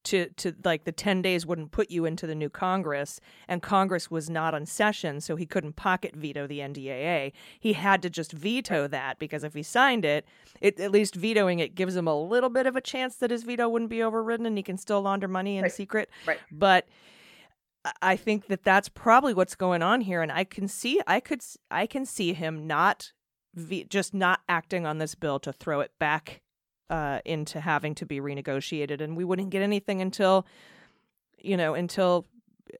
[0.04, 4.10] To, to like the 10 days wouldn't put you into the new Congress, and Congress
[4.10, 7.30] was not on session, so he couldn't pocket veto the NDAA.
[7.60, 10.26] He had to just veto that because if he signed it,
[10.60, 13.44] it at least vetoing it gives him a little bit of a chance that his
[13.44, 15.72] veto wouldn't be overridden and he can still launder money in Right.
[15.72, 16.10] secret.
[16.26, 16.40] Right.
[16.50, 16.88] But
[18.00, 21.42] I- think that that's probably what's going on here, and I can see, I could,
[21.70, 23.12] I can see him not,
[23.88, 26.40] just not acting on this bill to throw it back
[26.90, 30.46] uh, into having to be renegotiated, and we wouldn't get anything until,
[31.38, 32.26] you know, until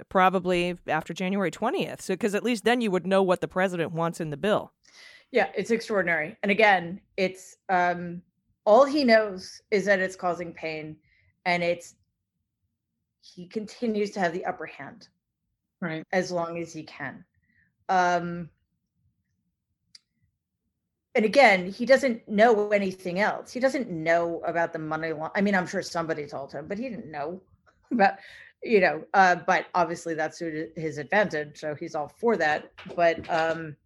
[0.09, 2.01] probably after January twentieth.
[2.01, 4.73] So, because at least then you would know what the president wants in the bill.
[5.31, 6.37] Yeah, it's extraordinary.
[6.43, 8.23] And again, it's um
[8.65, 10.97] all he knows is that it's causing pain
[11.47, 11.95] and it's
[13.23, 15.09] he continues to have the upper hand
[15.81, 16.05] Right.
[16.13, 17.25] as long as he can.
[17.89, 18.51] Um
[21.15, 23.53] and again, he doesn't know anything else.
[23.53, 25.31] He doesn't know about the money law.
[25.35, 27.41] I mean, I'm sure somebody told him, but he didn't know
[27.93, 28.15] about,
[28.63, 31.59] you know, uh, but obviously that's his advantage.
[31.59, 32.73] So he's all for that.
[32.97, 33.77] But um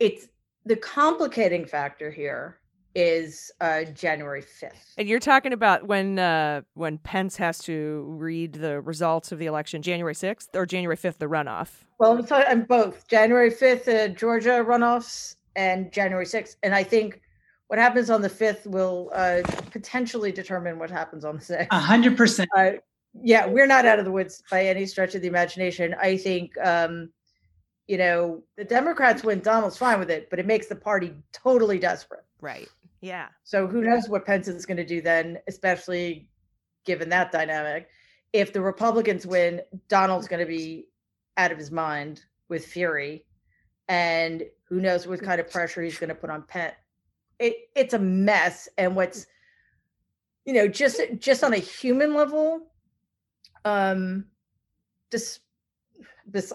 [0.00, 0.28] it's
[0.64, 2.59] the complicating factor here
[2.94, 4.94] is uh January 5th.
[4.98, 9.46] And you're talking about when uh, when Pence has to read the results of the
[9.46, 11.68] election, January sixth or January fifth, the runoff.
[11.98, 16.56] Well, I'm sorry, I'm both January 5th, uh, Georgia runoffs, and January 6th.
[16.62, 17.20] And I think
[17.66, 21.66] what happens on the 5th will uh, potentially determine what happens on the 6th.
[21.70, 22.48] A hundred percent.
[22.56, 22.72] Uh,
[23.12, 25.94] yeah, we're not out of the woods by any stretch of the imagination.
[26.00, 27.10] I think, um,
[27.86, 31.78] you know, the Democrats win, Donald's fine with it, but it makes the party totally
[31.78, 32.24] desperate.
[32.40, 32.68] Right.
[33.00, 33.28] Yeah.
[33.44, 36.28] So who knows what Pence is going to do then, especially
[36.84, 37.88] given that dynamic.
[38.32, 40.88] If the Republicans win, Donald's going to be
[41.36, 43.24] out of his mind with fury,
[43.88, 46.74] and who knows what kind of pressure he's going to put on Pence.
[47.38, 49.26] It, it's a mess, and what's
[50.44, 52.70] you know just just on a human level,
[53.64, 54.26] um,
[55.10, 55.40] just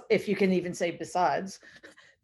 [0.09, 1.59] if you can even say besides,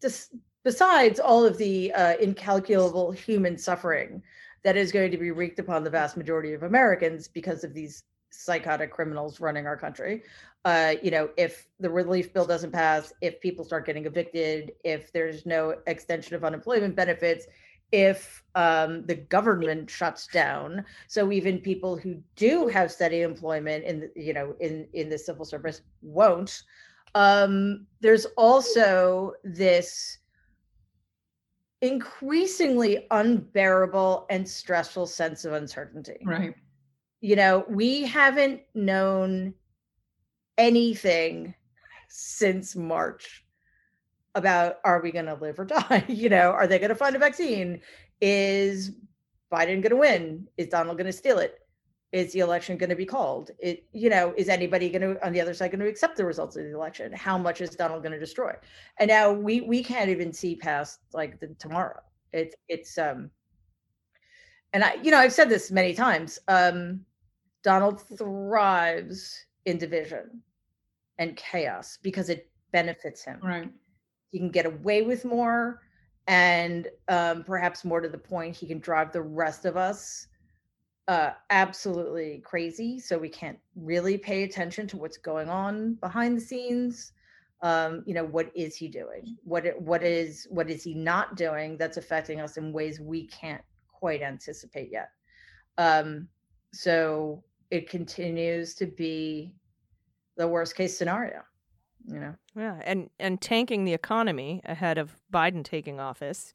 [0.01, 4.21] just besides all of the uh, incalculable human suffering
[4.63, 8.03] that is going to be wreaked upon the vast majority of Americans because of these
[8.29, 10.23] psychotic criminals running our country.
[10.63, 15.11] Uh, you know, if the relief bill doesn't pass, if people start getting evicted, if
[15.11, 17.47] there's no extension of unemployment benefits,
[17.91, 23.99] if um, the government shuts down, so even people who do have steady employment in
[23.99, 26.63] the, you know in in the civil service won't.
[27.15, 30.19] Um, there's also this
[31.81, 36.17] increasingly unbearable and stressful sense of uncertainty.
[36.23, 36.53] Right.
[37.21, 39.53] You know, we haven't known
[40.57, 41.55] anything
[42.07, 43.45] since March
[44.35, 46.05] about are we going to live or die?
[46.07, 47.81] You know, are they going to find a vaccine?
[48.21, 48.91] Is
[49.51, 50.47] Biden going to win?
[50.57, 51.60] Is Donald going to steal it?
[52.11, 53.51] Is the election going to be called?
[53.59, 56.25] It, you know, is anybody going to on the other side going to accept the
[56.25, 57.13] results of the election?
[57.13, 58.53] How much is Donald going to destroy?
[58.99, 62.01] And now we we can't even see past like the tomorrow.
[62.33, 63.31] It's it's um,
[64.73, 66.37] and I you know I've said this many times.
[66.47, 67.05] Um,
[67.63, 70.41] Donald thrives in division
[71.19, 73.69] and chaos because it benefits him Right.
[74.31, 75.81] he can get away with more
[76.27, 80.27] and um, perhaps more to the point he can drive the rest of us
[81.11, 86.41] uh, absolutely crazy so we can't really pay attention to what's going on behind the
[86.41, 87.11] scenes
[87.63, 91.75] um, you know what is he doing what what is what is he not doing
[91.77, 95.09] that's affecting us in ways we can't quite anticipate yet
[95.77, 96.29] um,
[96.71, 99.53] so it continues to be
[100.37, 101.41] the worst case scenario
[102.07, 106.53] you know Yeah, and and tanking the economy ahead of Biden taking office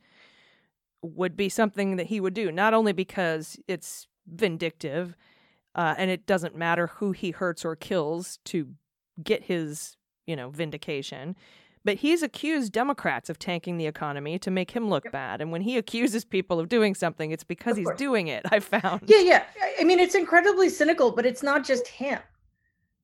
[1.03, 2.51] would be something that he would do.
[2.51, 5.17] Not only because it's vindictive,
[5.75, 8.69] uh, and it doesn't matter who he hurts or kills to
[9.23, 11.37] get his you know vindication,
[11.85, 15.41] but he's accused Democrats of tanking the economy to make him look bad.
[15.41, 17.99] And when he accuses people of doing something, it's because Of he's course.
[17.99, 18.45] doing it.
[18.51, 19.03] I found.
[19.07, 19.45] Yeah, yeah.
[19.63, 22.19] I- I mean, it's incredibly cynical, but it's not just him.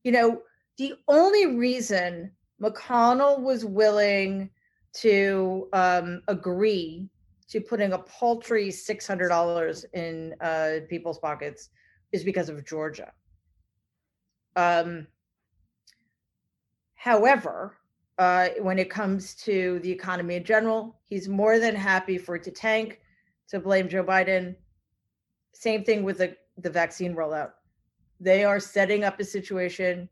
[0.03, 0.41] You know,
[0.77, 2.31] the only reason
[2.61, 4.49] McConnell was willing
[4.95, 7.09] to um, agree
[7.53, 11.69] to putting a paltry six hundred dollars in uh, people's pockets
[12.11, 13.11] is because of Georgia.
[14.55, 15.05] Um,
[16.95, 17.77] however,
[18.17, 22.43] uh, when it comes to the economy in general, he's more than happy for it
[22.45, 23.01] to tank,
[23.49, 24.55] to blame Joe Biden.
[25.51, 27.51] Same thing with the, the vaccine rollout.
[28.19, 30.09] They are setting up a situation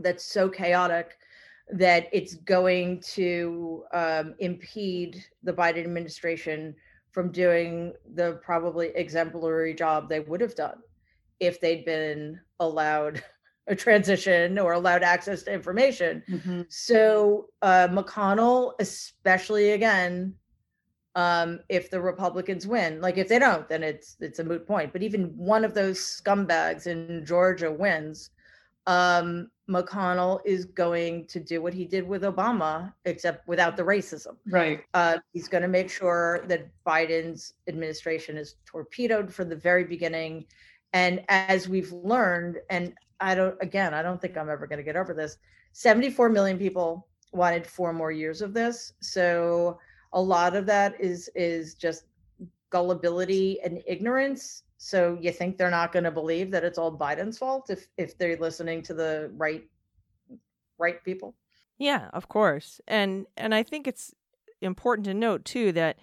[0.00, 1.17] that's so chaotic
[1.72, 6.74] that it's going to um, impede the Biden administration
[7.12, 10.78] from doing the probably exemplary job they would have done
[11.40, 13.22] if they'd been allowed
[13.66, 16.22] a transition or allowed access to information.
[16.28, 16.66] Mhm.
[16.72, 20.34] So uh, McConnell, especially again,
[21.14, 24.92] um, if the Republicans win, like if they don't, then it's it's a moot point.
[24.92, 28.30] But even one of those scumbags in Georgia wins,
[28.86, 34.36] um, McConnell is going to do what he did with Obama, except without the racism.
[34.48, 34.82] Right.
[34.94, 40.46] Uh, he's going to make sure that Biden's administration is torpedoed from the very beginning.
[40.92, 44.84] And as we've learned, and I don't, again, I don't think I'm ever going to
[44.84, 45.36] get over this.
[45.72, 48.94] 74 million people wanted four more years of this.
[49.00, 49.78] So
[50.14, 52.04] a lot of that is is just
[52.70, 54.62] gullibility and ignorance.
[54.78, 58.16] So you think they're not going to believe that it's all Biden's fault if if
[58.16, 59.64] they're listening to the right
[60.78, 61.34] right people?
[61.78, 62.80] Yeah, of course.
[62.86, 64.14] And and I think it's
[64.62, 65.98] important to note too that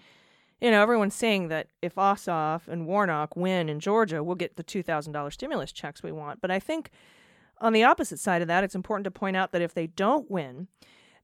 [0.60, 4.62] you know everyone's saying that if Ossoff and Warnock win in Georgia, we'll get the
[4.62, 6.42] two thousand dollars stimulus checks we want.
[6.42, 6.90] But I think
[7.58, 10.30] on the opposite side of that, it's important to point out that if they don't
[10.30, 10.68] win,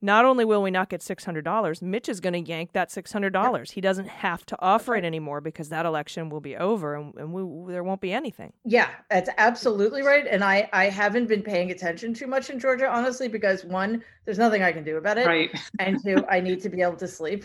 [0.02, 2.90] not only will we not get six hundred dollars, Mitch is going to yank that
[2.90, 3.70] six hundred dollars.
[3.70, 7.32] He doesn't have to offer it anymore because that election will be over and, and
[7.32, 8.52] we, there won't be anything.
[8.64, 10.26] Yeah, that's absolutely right.
[10.28, 14.38] And I I haven't been paying attention too much in Georgia, honestly, because one, there's
[14.38, 15.50] nothing I can do about it, Right.
[15.78, 17.44] and two, I need to be able to sleep.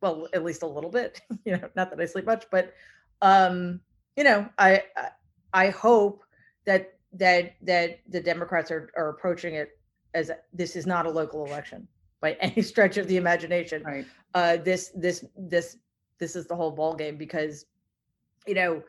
[0.00, 1.20] Well, at least a little bit.
[1.44, 2.72] You know, not that I sleep much, but
[3.22, 3.80] um,
[4.16, 5.10] you know, I I-
[5.52, 6.22] I hope
[6.64, 9.76] that that that the Democrats are are approaching it
[10.14, 11.86] as this is not a local election
[12.20, 13.82] by any stretch of the imagination.
[13.82, 14.06] Right.
[14.34, 15.76] uh this this this
[16.18, 17.66] this is the whole ball game because
[18.46, 18.82] you know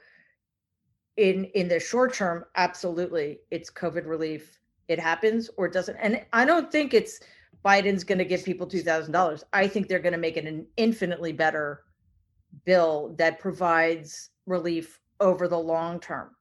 [1.17, 4.59] in in the short term absolutely it's covid relief.
[4.87, 5.95] It happens or it doesn't.
[5.97, 7.19] And i don't think it's
[7.63, 11.31] biden's going to give people $2000 i think they're going to make it an infinitely
[11.31, 11.83] better
[12.65, 16.31] bill that provides relief over the long term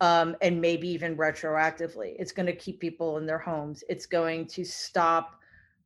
[0.00, 4.46] um, and maybe even retroactively it's going to keep people in their homes it's going
[4.46, 5.40] to stop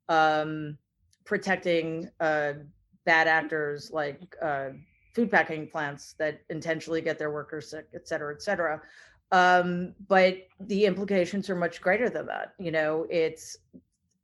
[0.08, 0.76] um,
[1.24, 2.54] protecting uh,
[3.04, 4.70] bad actors like uh,
[5.14, 8.80] food packing plants that intentionally get their workers sick, et cetera, et cetera.
[9.32, 12.54] Um, but the implications are much greater than that.
[12.58, 13.56] You know, it's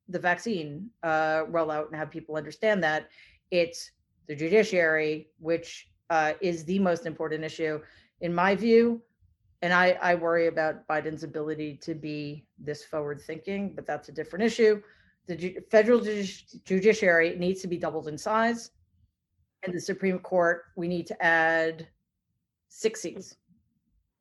[0.09, 3.09] the vaccine uh, rollout and have people understand that.
[3.51, 3.93] It's
[4.27, 7.81] the judiciary, which uh, is the most important issue,
[8.21, 9.03] in my view.
[9.63, 14.13] And I, I worry about Biden's ability to be this forward thinking, but that's a
[14.13, 14.83] different issue
[15.27, 18.71] the ju- federal judici- judiciary needs to be doubled in size.
[19.63, 21.89] And the Supreme Court, we need to add
[22.69, 23.37] six seats.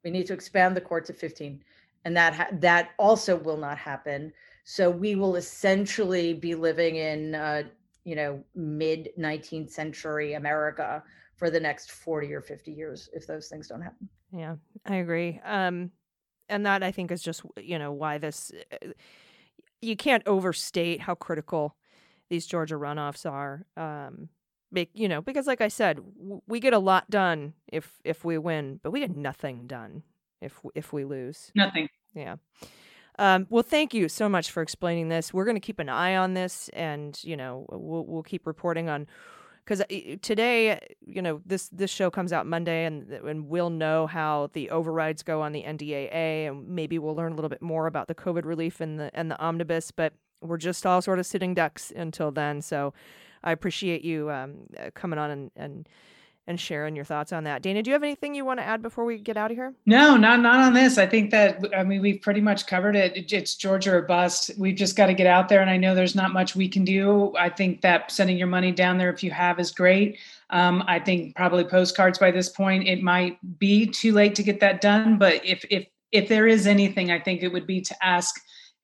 [0.04, 1.64] We need to expand the court to 15.
[2.06, 4.34] And that ha- that also will not happen.
[4.64, 7.64] So we will essentially be living in uh,
[8.04, 11.04] you know, mid 19th century America
[11.36, 14.08] for the next 40 or 50 years if those things don't happen.
[14.36, 15.40] Yeah, I agree.
[15.44, 15.92] Um,
[16.50, 18.90] and that I think is just you know why this uh,
[19.82, 21.76] you can't overstate how critical
[22.30, 23.66] these Georgia runoffs are.
[23.78, 24.30] Um,
[24.94, 28.38] you know, because like I said, w- we get a lot done if if we
[28.38, 30.04] win, but we get nothing done
[30.42, 31.52] if if we lose.
[31.56, 31.88] Nothing.
[32.14, 32.36] Yeah.
[33.18, 35.34] Um, well, thank you so much for explaining this.
[35.34, 38.90] We're going to keep an eye on this, and you know, we'll we'll keep reporting
[38.90, 39.08] on
[39.66, 39.84] because
[40.22, 44.70] today, you know, this this show comes out Monday, and and we'll know how the
[44.70, 48.16] overrides go on the NDAA, and maybe we'll learn a little bit more about the
[48.16, 49.92] COVID relief and the and the omnibus.
[49.92, 52.62] But we're just all sort of sitting ducks until then.
[52.62, 52.94] So
[53.44, 55.90] I appreciate you um, uh, coming on and and
[56.48, 57.62] and sharing your thoughts on that.
[57.62, 59.74] Dana, do you have anything you want to add before we get out of here?
[59.86, 60.98] No, not not on this.
[60.98, 63.16] I think that I mean we've pretty much covered it.
[63.18, 64.52] It- It's Georgia or bust.
[64.58, 66.86] We've just got to get out there, and I know there's not much we can
[66.86, 67.34] do.
[67.38, 70.20] I think that sending your money down there if you have is great.
[70.52, 72.88] Um, I think probably postcards by this point.
[72.88, 76.68] It might be too late to get that done, but if if if there is
[76.68, 78.36] anything, I think it would be to ask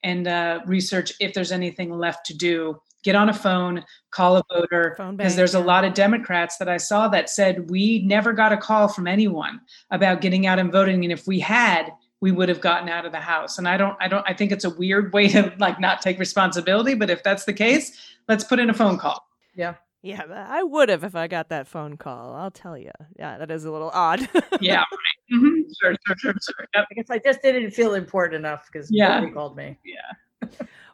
[0.03, 2.81] and uh, research if there's anything left to do.
[3.03, 6.69] Get on a phone, call a voter, Phone because there's a lot of Democrats that
[6.69, 9.59] I saw that said we never got a call from anyone
[9.89, 13.11] about getting out and voting, and if we had, we would have gotten out of
[13.11, 13.57] the house.
[13.57, 16.19] And I don't, I don't, I think it's a weird way to like not take
[16.19, 16.93] responsibility.
[16.93, 19.25] But if that's the case, let's put in a phone call.
[19.55, 22.35] Yeah, Yeah, I would have if I got that phone call.
[22.35, 22.91] I'll tell you.
[23.17, 24.29] Yeah, that is a little odd.
[24.61, 25.33] Yeah, right.
[25.41, 25.63] Mhm.
[25.81, 26.67] Sure, sure, sure, sure.
[26.75, 26.85] Yep.
[26.91, 29.15] I guess I just didn't feel important enough because Yeah.
[29.15, 29.79] nobody called me.
[29.83, 30.47] Yeah.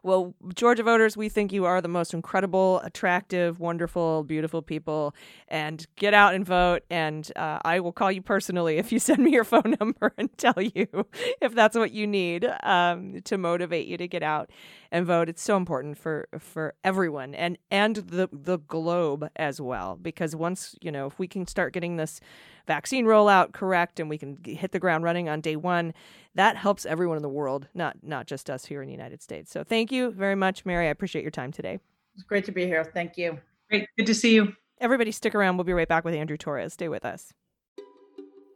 [0.08, 5.14] Well, Georgia voters, we think you are the most incredible, attractive, wonderful, beautiful people.
[5.50, 6.84] And get out and vote.
[6.90, 10.30] And uh, I will call you personally if you send me your phone number and
[10.38, 10.88] tell you
[11.42, 14.50] if that's what you need um, to motivate you to get out
[14.92, 15.30] and vote.
[15.30, 19.96] It's so important for for everyone and and the the globe as well.
[19.96, 22.20] Because once you know, if we can start getting this
[22.66, 25.94] vaccine rollout correct and we can hit the ground running on day one,
[26.36, 29.52] that helps everyone in the world, not not just us here in the United States.
[29.52, 30.88] So thank you very much, Mary.
[30.88, 31.80] I appreciate your time today.
[32.16, 32.84] It's great to be here.
[32.84, 33.40] Thank you.
[33.70, 33.88] Great.
[33.98, 34.54] Good to see you.
[34.80, 35.58] Everybody, stick around.
[35.58, 36.72] We'll be right back with Andrew Torrez.
[36.72, 37.34] Stay with us.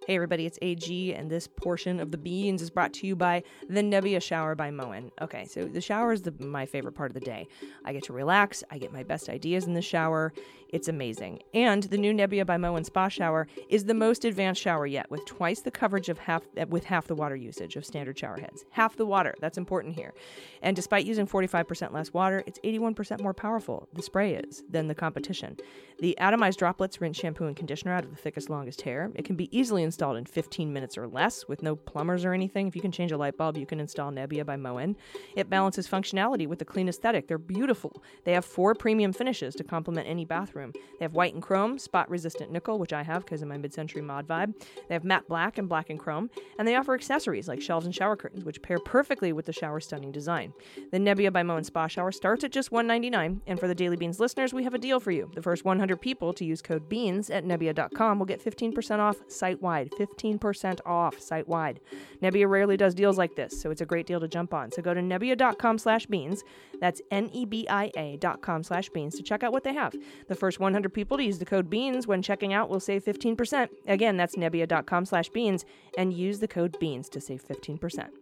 [0.07, 3.43] Hey, everybody, it's AG, and this portion of the beans is brought to you by
[3.69, 5.11] the Nebia Shower by Moen.
[5.21, 7.47] Okay, so the shower is the, my favorite part of the day.
[7.85, 10.33] I get to relax, I get my best ideas in the shower.
[10.69, 11.43] It's amazing.
[11.53, 15.25] And the new Nebia by Moen Spa Shower is the most advanced shower yet, with
[15.25, 18.63] twice the coverage of half uh, with half the water usage of standard shower heads.
[18.71, 19.35] Half the water.
[19.41, 20.13] That's important here.
[20.61, 23.89] And despite using 45% less water, it's 81% more powerful.
[23.93, 25.57] The spray is than the competition.
[25.99, 29.11] The atomized droplets rinse shampoo and conditioner out of the thickest, longest hair.
[29.13, 32.67] It can be easily installed in 15 minutes or less with no plumbers or anything.
[32.67, 34.97] If you can change a light bulb, you can install Nebia by Moen.
[35.35, 37.27] It balances functionality with a clean aesthetic.
[37.27, 38.01] They're beautiful.
[38.23, 40.73] They have four premium finishes to complement any bathroom.
[40.73, 43.73] They have white and chrome, spot resistant nickel, which I have because of my mid
[43.73, 44.53] century mod vibe.
[44.87, 46.29] They have matte black and black and chrome.
[46.57, 49.79] And they offer accessories like shelves and shower curtains, which pair perfectly with the shower
[49.79, 50.53] stunning design.
[50.91, 53.41] The Nebia by Moen Spa Shower starts at just 199.
[53.47, 55.29] And for the Daily Beans listeners, we have a deal for you.
[55.33, 59.61] The first 100 people to use code BEANS at Nebia.com will get 15% off site
[59.61, 59.80] wide.
[59.89, 61.79] 15% off site wide.
[62.21, 64.71] Nebia rarely does deals like this, so it's a great deal to jump on.
[64.71, 66.43] So go to Nebia.com slash beans.
[66.79, 69.73] That's N E B I A dot com slash beans to check out what they
[69.73, 69.93] have.
[70.27, 73.69] The first 100 people to use the code BEANS when checking out will save 15%.
[73.87, 75.65] Again, that's Nebia.com slash beans
[75.97, 78.20] and use the code BEANS to save 15%.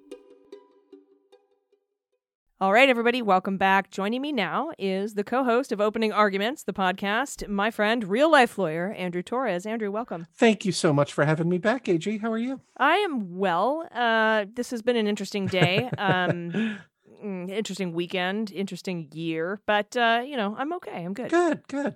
[2.62, 3.90] All right, everybody, welcome back.
[3.90, 8.30] Joining me now is the co host of Opening Arguments, the podcast, my friend, real
[8.30, 9.66] life lawyer, Andrew Torrez.
[9.66, 10.28] Andrew, welcome.
[10.36, 12.18] Thank you so much for having me back, AG.
[12.18, 12.60] How are you?
[12.76, 13.88] I am well.
[13.96, 16.52] Uh, this has been an interesting day, um,
[17.24, 21.06] mm, interesting weekend, interesting year, but, uh, you know, I'm okay.
[21.06, 21.30] I'm good.
[21.30, 21.96] Good, good.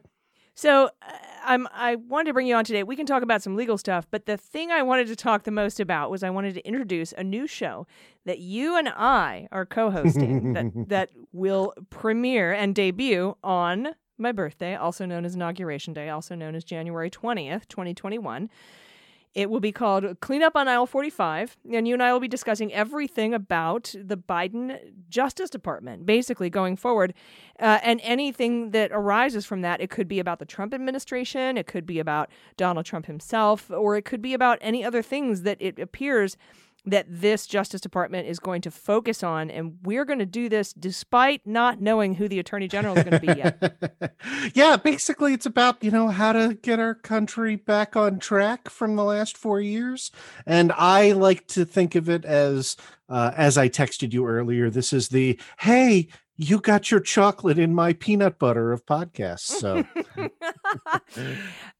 [0.55, 1.11] So uh,
[1.43, 2.83] I'm I wanted to bring you on today.
[2.83, 5.51] We can talk about some legal stuff, but the thing I wanted to talk the
[5.51, 7.85] most about was I wanted to introduce a new show
[8.25, 14.75] that you and I are co-hosting that that will premiere and debut on my birthday,
[14.75, 18.49] also known as inauguration day, also known as January 20th, 2021.
[19.33, 22.27] It will be called Clean Up on Aisle 45, and you and I will be
[22.27, 24.79] discussing everything about the Biden
[25.09, 27.15] Justice Department, basically going forward,
[27.59, 29.81] uh, and anything that arises from that.
[29.81, 33.97] It could be about the Trump administration, it could be about Donald Trump himself, or
[33.97, 36.37] it could be about any other things that it appears
[36.85, 39.49] that this Justice Department is going to focus on.
[39.49, 43.19] And we're going to do this despite not knowing who the Attorney General is going
[43.19, 44.15] to be yet.
[44.53, 48.95] yeah, basically, it's about you know how to get our country back on track from
[48.95, 50.11] the last four years,
[50.45, 52.75] and I like to think of it as,
[53.07, 57.75] uh, as I texted you earlier, this is the hey, you got your chocolate in
[57.75, 59.41] my peanut butter of podcasts.
[59.41, 59.83] So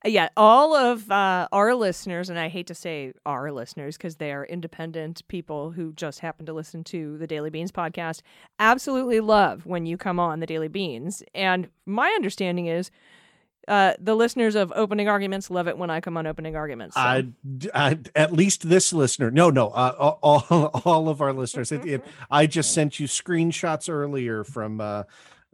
[0.06, 4.32] yeah, all of uh, our listeners, and I hate to say our listeners because they
[4.32, 8.22] are independent people who just happen to listen to the Daily Beans podcast,
[8.60, 11.24] absolutely love when you come on the Daily Beans.
[11.34, 12.92] And my understanding is
[13.68, 16.96] uh, the listeners of Opening Arguments love it when I come on Opening Arguments.
[16.96, 17.28] so- I,
[17.74, 20.46] I, at least this listener, no, no, uh, all,
[20.86, 21.72] all of our listeners.
[21.72, 25.04] It, it, I just sent you screenshots earlier from uh,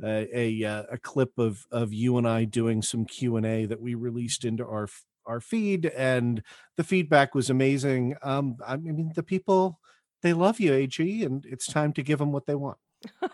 [0.03, 3.65] a a, uh, a clip of of you and I doing some Q and A
[3.65, 4.87] that we released into our
[5.25, 6.41] our feed, and
[6.77, 8.15] the feedback was amazing.
[8.23, 9.79] Um, I mean, the people
[10.21, 12.77] they love you, Ag, and it's time to give them what they want.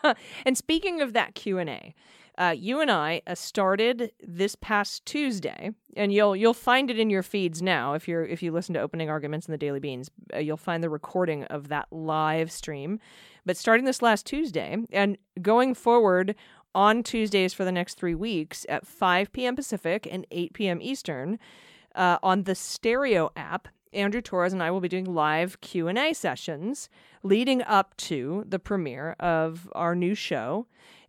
[0.46, 1.96] and speaking of that q&a
[2.38, 7.10] uh, you and i uh, started this past tuesday and you'll you'll find it in
[7.10, 10.10] your feeds now if you're if you listen to opening arguments in the daily beans
[10.34, 13.00] uh, you'll find the recording of that live stream.
[13.46, 16.36] But starting this last tuesday and going forward
[16.74, 21.40] on tuesdays for the next three weeks at 5 p.m pacific and 8 p.m eastern
[21.94, 26.90] uh, on the stereo app andrew torrez and i will be doing live q&a sessions
[27.24, 30.68] leading up to the premiere of our new show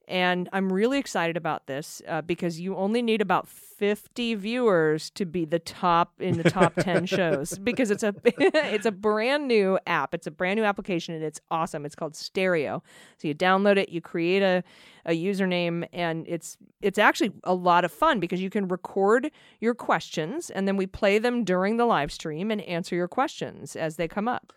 [0.09, 5.27] And I'm really excited about this uh, because you only need about 50 viewers to
[5.27, 9.79] be the top in the top 10 shows because it's a it's a brand new
[9.87, 10.15] app.
[10.15, 11.85] It's a brand new application and it's awesome.
[11.85, 12.83] It's called Stereo.
[13.19, 14.65] So you download it, you create a
[15.07, 19.75] a username and it's it's actually a lot of fun because you can record your
[19.75, 23.97] questions and then we play them during the live stream and answer your questions as
[23.97, 24.53] they come up.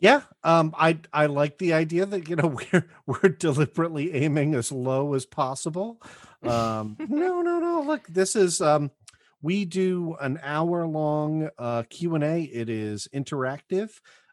[0.00, 4.72] Yeah, um, I I like the idea that you know we're we're deliberately aiming as
[4.72, 6.02] low as possible.
[6.42, 7.82] Um, no, no, no.
[7.86, 8.90] Look, this is um,
[9.40, 12.42] we do an hour long uh, Q and A.
[12.42, 13.90] It is interactive.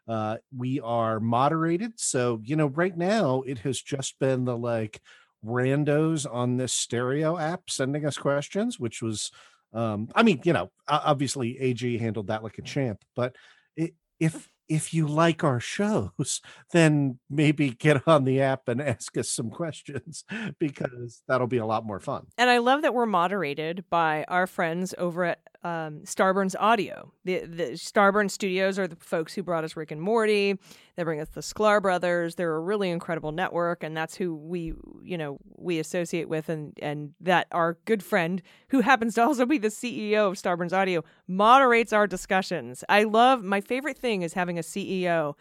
[0.08, 5.00] Uh, we are moderated, so you know right now it has just been the like
[5.44, 9.30] randos on this stereo app sending us questions, which was,
[9.72, 13.36] um, I mean, you know, obviously AG handled that like a champ, but
[13.76, 16.40] it, if if you like our shows,
[16.72, 20.24] then maybe get on the app and ask us some questions
[20.58, 22.26] because that'll be a lot more fun.
[22.38, 27.12] And I love that we're moderated by our friends over at um, Starburns Audio.
[27.24, 30.58] The, the Starburns Studios are the folks who brought us Rick and Morty.
[30.96, 32.36] They bring us the Sklar brothers.
[32.36, 36.72] They're a really incredible network, and that's who we, you know, we associate with, and
[36.80, 41.04] and that our good friend, who happens to also be the CEO of Starburns Audio,
[41.28, 42.82] moderates our discussions.
[42.88, 45.34] I love my favorite thing is having a CEO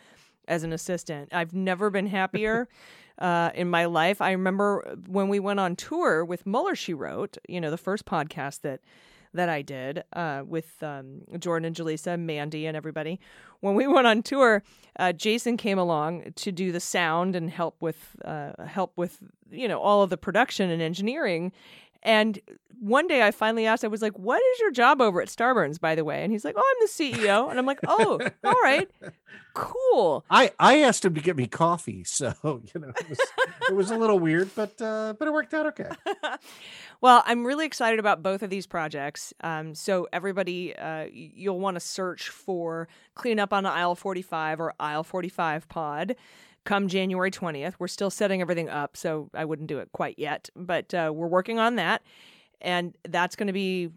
[0.50, 1.30] as an assistant.
[1.34, 2.68] I've never been happier.
[3.20, 6.74] Uh, in my life, I remember when we went on tour with Mueller.
[6.74, 8.80] She wrote, you know, the first podcast that
[9.34, 13.20] that I did uh, with um, Jordan and Jaleesa, Mandy, and everybody.
[13.60, 14.64] When we went on tour,
[14.98, 19.20] uh, Jason came along to do the sound and help with uh, help with
[19.52, 21.52] you know all of the production and engineering.
[22.04, 22.40] And
[22.80, 25.80] one day I finally asked, I was like, "What is your job over at Starburns,
[25.80, 28.62] by the way?" And he's like, "Oh, I'm the CEO." And I'm like, "Oh, all
[28.64, 28.90] right,
[29.54, 33.20] cool." I I asked him to get me coffee, so you know it was,
[33.70, 35.90] it was a little weird, but uh, but it worked out okay.
[37.02, 39.34] well, I'm really excited about both of these projects.
[39.42, 44.74] Um, so everybody, uh, you'll want to search for "Clean Up on Aisle 45" or
[44.80, 46.16] "Aisle 45 Pod."
[46.66, 50.50] Come January 20th, we're still setting everything up, so I wouldn't do it quite yet,
[50.56, 52.04] but uh, we're working on that,
[52.62, 53.90] and that's going to be.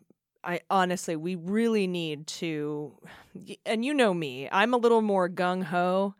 [0.44, 2.92] I honestly, we really need to,
[3.64, 6.16] and you know me, I'm a little more gung ho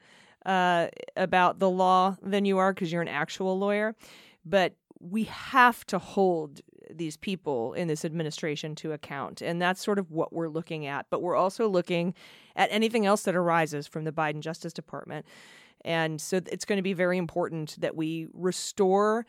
[0.46, 3.96] uh, about the law than you are because you're an actual lawyer,
[4.44, 6.60] but we have to hold
[6.96, 9.42] these people in this administration to account.
[9.42, 11.06] And that's sort of what we're looking at.
[11.10, 12.14] But we're also looking
[12.56, 15.26] at anything else that arises from the Biden Justice Department.
[15.84, 19.26] And so it's going to be very important that we restore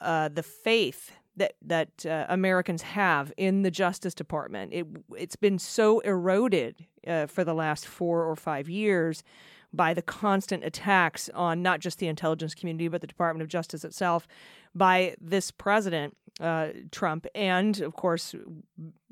[0.00, 4.72] uh, the faith that that uh, Americans have in the Justice Department.
[4.72, 4.86] It
[5.16, 6.76] it's been so eroded
[7.06, 9.22] uh, for the last four or five years
[9.72, 13.84] by the constant attacks on not just the intelligence community but the Department of Justice
[13.84, 14.28] itself
[14.74, 18.34] by this president uh, Trump and of course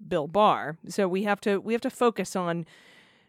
[0.07, 0.77] Bill Barr.
[0.89, 2.67] So we have to we have to focus on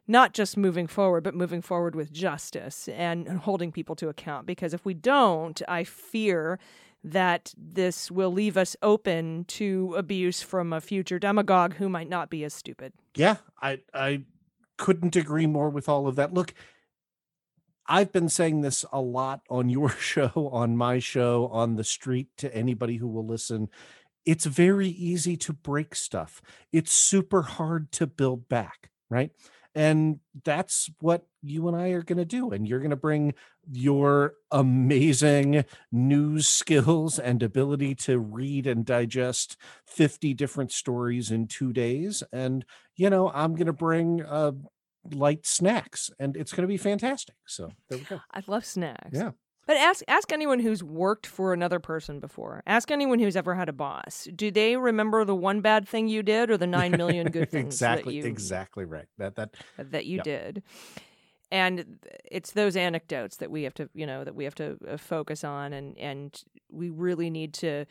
[0.07, 4.45] not just moving forward, but moving forward with justice and holding people to account.
[4.45, 6.59] Because if we don't, I fear
[7.03, 12.29] that this will leave us open to abuse from a future demagogue who might not
[12.29, 12.93] be as stupid.
[13.15, 14.23] Yeah, I I
[14.77, 16.33] couldn't agree more with all of that.
[16.33, 16.53] Look,
[17.87, 22.29] I've been saying this a lot on your show, on my show, on the street
[22.37, 23.69] to anybody who will listen.
[24.25, 26.41] It's very easy to break stuff.
[26.71, 29.31] It's super hard to build back, right?
[29.73, 32.51] And that's what you and I are going to do.
[32.51, 33.33] And you're going to bring
[33.71, 41.71] your amazing news skills and ability to read and digest 50 different stories in two
[41.71, 42.23] days.
[42.33, 42.65] And,
[42.95, 44.51] you know, I'm going to bring uh,
[45.13, 47.35] light snacks and it's going to be fantastic.
[47.45, 48.19] So there we go.
[48.31, 49.09] I love snacks.
[49.13, 49.31] Yeah.
[49.71, 52.61] But ask ask anyone who's worked for another person before.
[52.67, 54.27] Ask anyone who's ever had a boss.
[54.35, 57.75] Do they remember the one bad thing you did or the nine million good things
[57.75, 58.11] exactly.
[58.11, 59.05] that you Exactly right.
[59.17, 60.23] That, that, that you Yeah.
[60.23, 60.63] did?
[61.53, 64.97] And it's those anecdotes that we have to, you know, that we have to uh,
[64.97, 67.85] focus on, and and we really need to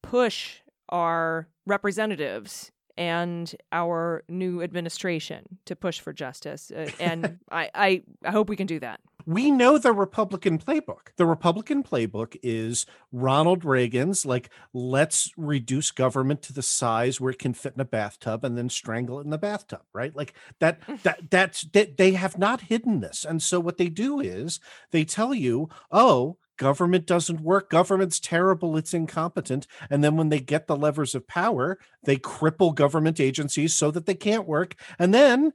[0.00, 6.70] push our representatives and our new administration to push for justice.
[6.70, 9.00] Uh, and I, I I hope we can do that.
[9.26, 11.08] We know the Republican playbook.
[11.16, 17.40] The Republican playbook is Ronald Reagan's like, let's reduce government to the size where it
[17.40, 20.14] can fit in a bathtub and then strangle it in the bathtub, right?
[20.14, 21.02] Like that, mm.
[21.02, 23.24] that, that's, that they have not hidden this.
[23.24, 24.60] And so what they do is
[24.92, 27.68] they tell you, oh, government doesn't work.
[27.70, 28.76] Government's terrible.
[28.76, 29.66] It's incompetent.
[29.90, 34.06] And then when they get the levers of power, they cripple government agencies so that
[34.06, 34.76] they can't work.
[34.98, 35.52] And then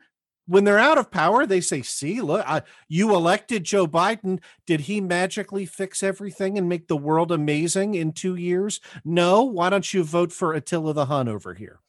[0.52, 4.42] when they're out of power, they say, "See, look, I, you elected Joe Biden.
[4.66, 8.82] Did he magically fix everything and make the world amazing in two years?
[9.06, 9.44] No.
[9.44, 11.80] Why don't you vote for Attila the Hun over here?"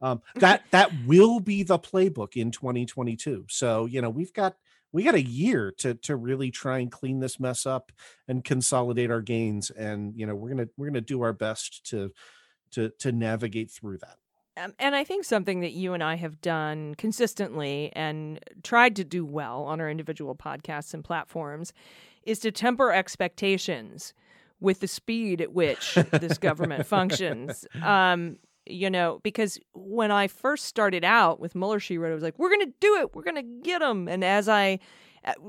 [0.00, 3.46] Um, that that will be the playbook in 2022.
[3.48, 4.54] So you know we've got
[4.92, 7.90] we got a year to to really try and clean this mess up
[8.28, 12.12] and consolidate our gains, and you know we're gonna we're gonna do our best to
[12.72, 14.16] to to navigate through that.
[14.56, 19.04] Um, and I think something that you and I have done consistently and tried to
[19.04, 21.72] do well on our individual podcasts and platforms
[22.24, 24.12] is to temper expectations
[24.60, 27.66] with the speed at which this government functions.
[27.82, 32.22] Um, you know, because when I first started out with Mueller, she wrote, I was
[32.22, 33.12] like, we're going to do it.
[33.12, 34.06] We're going to get them.
[34.06, 34.78] And as I,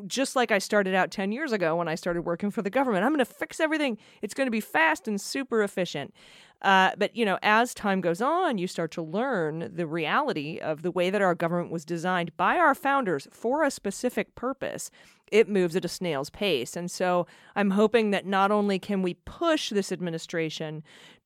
[0.07, 3.03] just like I started out 10 years ago when I started working for the government,
[3.03, 3.97] I'm going to fix everything.
[4.21, 6.13] It's going to be fast and super efficient.
[6.61, 10.81] Uh, but, you know, as time goes on, you start to learn the reality of
[10.81, 14.89] the way that our government was designed by our founders for a specific purpose.
[15.31, 16.77] It moves at a snail's pace.
[16.77, 20.83] And so I'm hoping that not only can we push this administration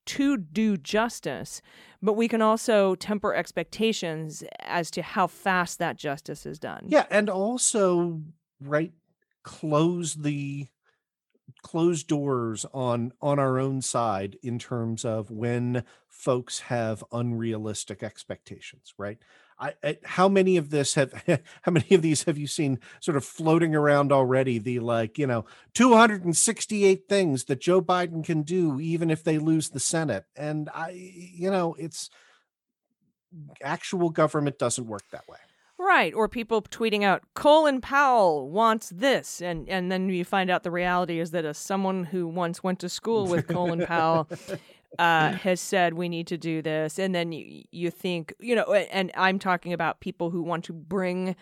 [0.07, 1.61] to do justice,
[2.01, 6.85] but we can also temper expectations as to how fast that justice is done.
[6.87, 8.21] Yeah, and also
[8.62, 8.91] right
[9.43, 10.68] close the
[11.62, 18.93] close doors on on our own side in terms of when folks have unrealistic expectations,
[18.97, 19.18] right?
[19.60, 21.14] I, I how many of this have
[21.62, 25.28] how many of these have you seen sort of floating around already the like, you
[25.28, 30.26] know, 268 things that Joe Biden can do even if they lose the Senate.
[30.36, 32.10] And I you know, it's
[33.62, 35.38] actual government doesn't work that way.
[35.80, 40.63] Right, or people tweeting out Colin Powell wants this, and and then you find out
[40.63, 44.28] the reality is that as someone who once went to school with Colin Powell
[44.97, 48.73] uh, has said we need to do this, and then you you think you know,
[48.73, 51.36] and I'm talking about people who want to bring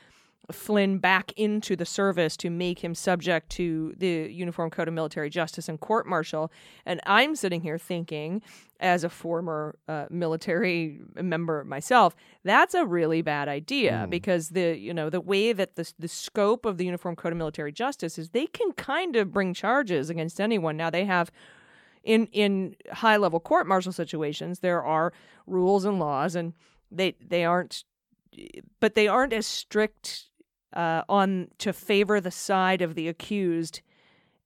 [0.51, 5.29] Flynn back into the service to make him subject to the Uniform Code of Military
[5.29, 6.51] Justice and court martial.
[6.85, 8.41] And I'm sitting here thinking,
[8.79, 14.09] as a former uh, military member myself, that's a really bad idea Mm.
[14.09, 17.37] because the you know the way that the the scope of the Uniform Code of
[17.37, 20.75] Military Justice is they can kind of bring charges against anyone.
[20.77, 21.31] Now they have
[22.03, 25.11] in in high level court martial situations there are
[25.47, 26.53] rules and laws and
[26.91, 27.83] they they aren't
[28.79, 30.25] but they aren't as strict
[30.75, 33.81] uh, on to favor the side of the accused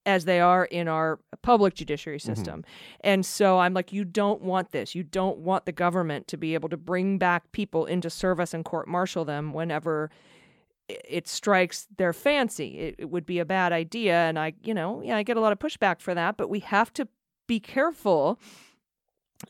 [0.06, 2.64] as they are in our public judiciary system.
[3.02, 4.96] And so I'm like, you don't want this.
[4.96, 8.66] You don't want the government to be able to bring back people into service and
[8.66, 10.10] court martial them whenever
[10.88, 12.80] it strikes their fancy.
[12.80, 14.16] It, it would be a bad idea.
[14.16, 16.60] And I, you know, yeah, I get a lot of pushback for that, but we
[16.60, 17.08] have to
[17.48, 18.40] be careful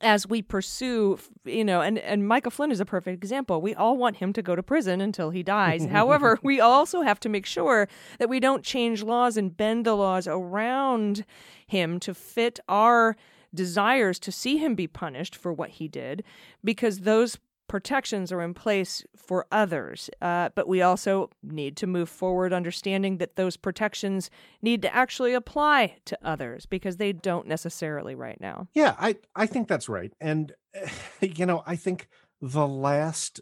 [0.01, 3.61] as we pursue you know and and Michael Flynn is a perfect example.
[3.61, 5.85] We all want him to go to prison until he dies.
[5.91, 7.87] However we also have to make sure
[8.19, 11.25] that we don't change laws and bend the laws around
[11.65, 13.15] him to fit our
[13.53, 16.23] desires to see him be punished for what he did
[16.63, 17.37] because those
[17.69, 23.17] protections are in place for others uh, but we also need to move forward understanding
[23.19, 24.29] that those protections
[24.61, 29.45] need to actually apply to others because they don't necessarily right now Yeah, I I
[29.45, 30.11] think that's right.
[30.19, 30.51] And
[31.21, 32.07] you know, I think
[32.41, 33.41] the last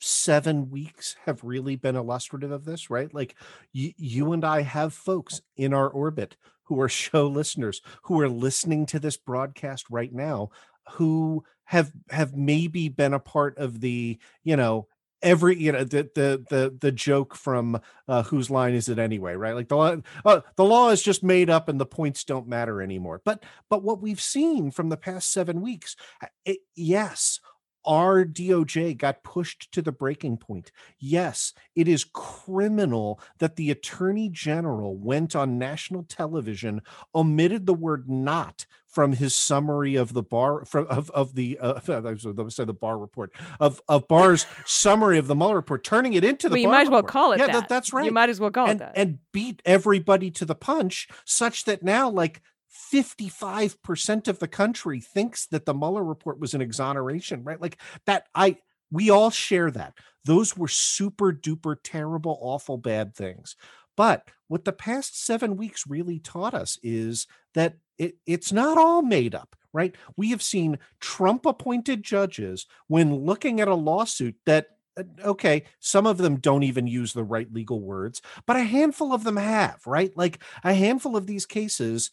[0.00, 3.12] 7 weeks have really been illustrative of this, right?
[3.12, 3.34] Like
[3.74, 8.28] y- you and I have folks in our orbit who are show listeners who are
[8.28, 10.48] listening to this broadcast right now
[10.92, 14.88] who have have maybe been a part of the, you know,
[15.22, 19.34] every you know the the the the joke from uh whose line is it anyway
[19.34, 19.54] right?
[19.54, 19.94] Like the law
[20.24, 23.22] uh, the law is just made up and the points don't matter anymore.
[23.24, 27.38] But but what we've seen from the past seven weeks uh, it, yes
[27.84, 30.70] our DOJ got pushed to the breaking point.
[30.98, 36.82] Yes, it is criminal that the attorney general went on national television,
[37.14, 41.80] omitted the word not from his summary of the bar from of, of the uh,
[41.88, 45.56] I was going to say the bar report of of Barr's summary of the Mueller
[45.56, 47.12] report, turning it into the well, you might as well report.
[47.12, 47.68] call it yeah, that.
[47.68, 48.92] that's right You might as well call and, it that.
[48.96, 55.46] and beat everybody to the punch such that now like 55% of the country thinks
[55.46, 57.60] that the Mueller report was an exoneration, right?
[57.60, 58.58] Like that I
[58.92, 59.94] we all share that.
[60.24, 63.56] Those were super duper terrible awful bad things.
[63.96, 69.02] But what the past 7 weeks really taught us is that it, it's not all
[69.02, 69.94] made up, right?
[70.16, 76.06] We have seen Trump appointed judges when looking at a lawsuit that uh, okay, some
[76.06, 79.86] of them don't even use the right legal words, but a handful of them have,
[79.86, 80.16] right?
[80.16, 82.10] Like a handful of these cases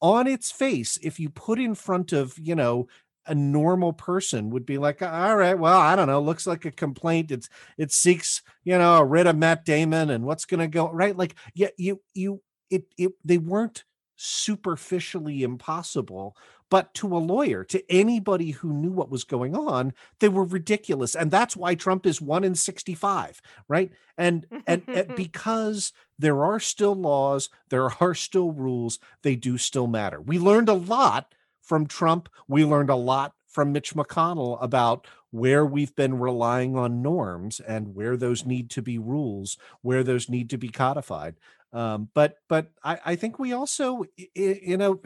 [0.00, 2.86] on its face, if you put in front of, you know,
[3.26, 6.70] a normal person would be like, all right, well, I don't know, looks like a
[6.70, 7.30] complaint.
[7.30, 11.16] It's it seeks, you know, a writ of mandamus and what's gonna go right.
[11.16, 13.84] Like, yeah, you you it it they weren't
[14.16, 16.36] superficially impossible,
[16.70, 21.14] but to a lawyer, to anybody who knew what was going on, they were ridiculous.
[21.14, 23.92] And that's why Trump is one in 65, right?
[24.16, 29.86] And and, and because there are still laws, there are still rules, they do still
[29.86, 30.20] matter.
[30.20, 32.28] We learned a lot from Trump.
[32.48, 37.94] We learned a lot from Mitch McConnell about where we've been relying on norms and
[37.94, 41.36] where those need to be rules, where those need to be codified.
[41.72, 44.04] Um, but but I, I think we also,
[44.34, 45.00] you know,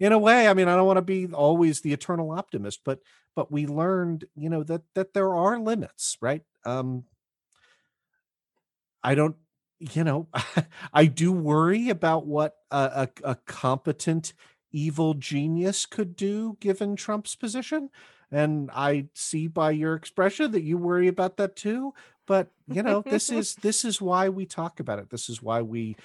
[0.00, 3.00] in a way, I mean, I don't want to be always the eternal optimist, but
[3.34, 6.42] but we learned, you know, that that there are limits, right?
[6.64, 7.04] Um,
[9.02, 9.36] I don't,
[9.78, 10.28] you know,
[10.92, 14.32] I do worry about what a, a, a competent
[14.72, 17.90] evil genius could do given Trump's position.
[18.30, 21.94] And I see by your expression that you worry about that too.
[22.26, 25.10] But you know, this is this is why we talk about it.
[25.10, 25.96] This is why we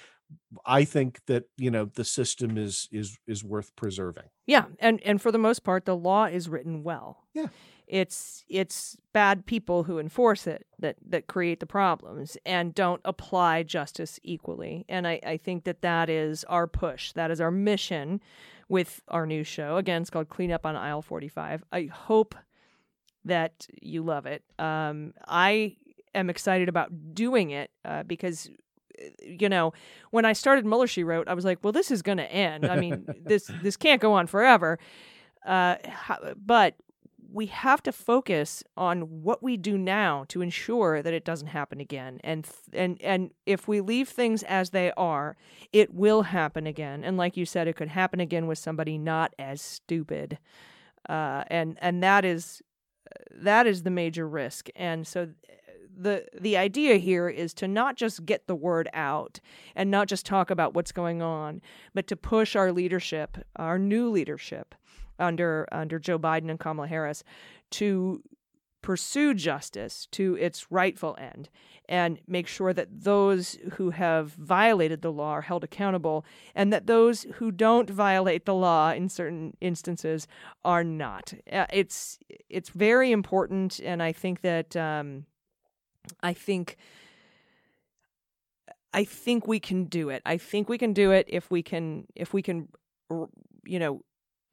[0.64, 4.24] I think that, you know, the system is is is worth preserving.
[4.46, 7.24] Yeah, and and for the most part, the law is written well.
[7.34, 7.48] Yeah.
[7.86, 13.62] It's it's bad people who enforce it that that create the problems and don't apply
[13.62, 14.84] justice equally.
[14.88, 17.12] And I I think that that is our push.
[17.12, 18.20] That is our mission
[18.68, 19.76] with our new show.
[19.76, 21.64] Again, it's called Clean Up on Aisle 45.
[21.70, 22.34] I hope
[23.24, 24.42] that you love it.
[24.58, 25.76] Um, I
[26.14, 28.48] am excited about doing it uh, because
[29.22, 29.72] you know
[30.10, 32.66] when I started Mueller she wrote I was like well this is going to end.
[32.66, 34.78] I mean this this can't go on forever.
[35.44, 35.76] Uh,
[36.36, 36.74] but
[37.34, 41.80] we have to focus on what we do now to ensure that it doesn't happen
[41.80, 42.20] again.
[42.22, 45.36] And th- and and if we leave things as they are
[45.72, 47.02] it will happen again.
[47.02, 50.38] And like you said it could happen again with somebody not as stupid.
[51.08, 52.62] Uh, and and that is
[53.30, 54.68] that is the major risk.
[54.76, 55.30] And so
[55.96, 59.40] the the idea here is to not just get the word out
[59.74, 61.60] and not just talk about what's going on
[61.94, 64.74] but to push our leadership our new leadership
[65.18, 67.22] under under Joe Biden and Kamala Harris
[67.70, 68.22] to
[68.82, 71.48] pursue justice to its rightful end
[71.88, 76.22] and make sure that those who have violated the law are held accountable
[76.54, 80.26] and that those who don't violate the law in certain instances
[80.66, 81.32] are not.
[81.50, 82.18] Uh, it's
[82.50, 85.24] it's very important and i think that um,
[86.22, 86.76] i think
[88.92, 92.06] i think we can do it i think we can do it if we can
[92.14, 92.68] if we can
[93.64, 94.02] you know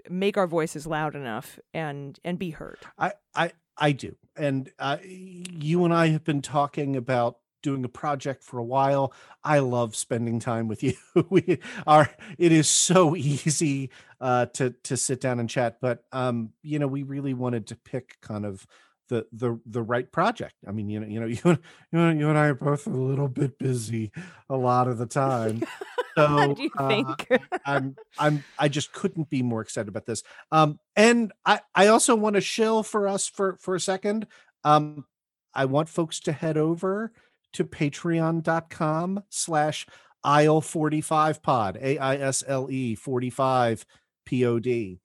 [0.09, 4.97] make our voices loud enough and and be heard I I I do, and uh,
[5.03, 9.13] you and I have been talking about doing a project for a while.
[9.43, 10.93] I love spending time with you.
[11.29, 12.09] we are.
[12.37, 13.89] It is so easy
[14.19, 17.75] uh, to to sit down and chat, but um, you know, we really wanted to
[17.75, 18.67] pick kind of
[19.11, 20.55] the the the right project.
[20.65, 21.59] I mean, you know, you know, you and-
[21.91, 24.11] you and, you and I are both a little bit busy
[24.49, 25.63] a lot of the time.
[26.17, 30.23] So do you uh, think I'm I'm I just couldn't be more excited about this.
[30.51, 34.27] Um and I I also want to shill for us for for a second.
[34.65, 35.05] Um
[35.53, 37.13] I want folks to head over
[37.53, 39.87] to patreon.com slash
[40.21, 43.85] aisle 45 pod a-i-s-l-e 45
[44.25, 44.99] p-o-d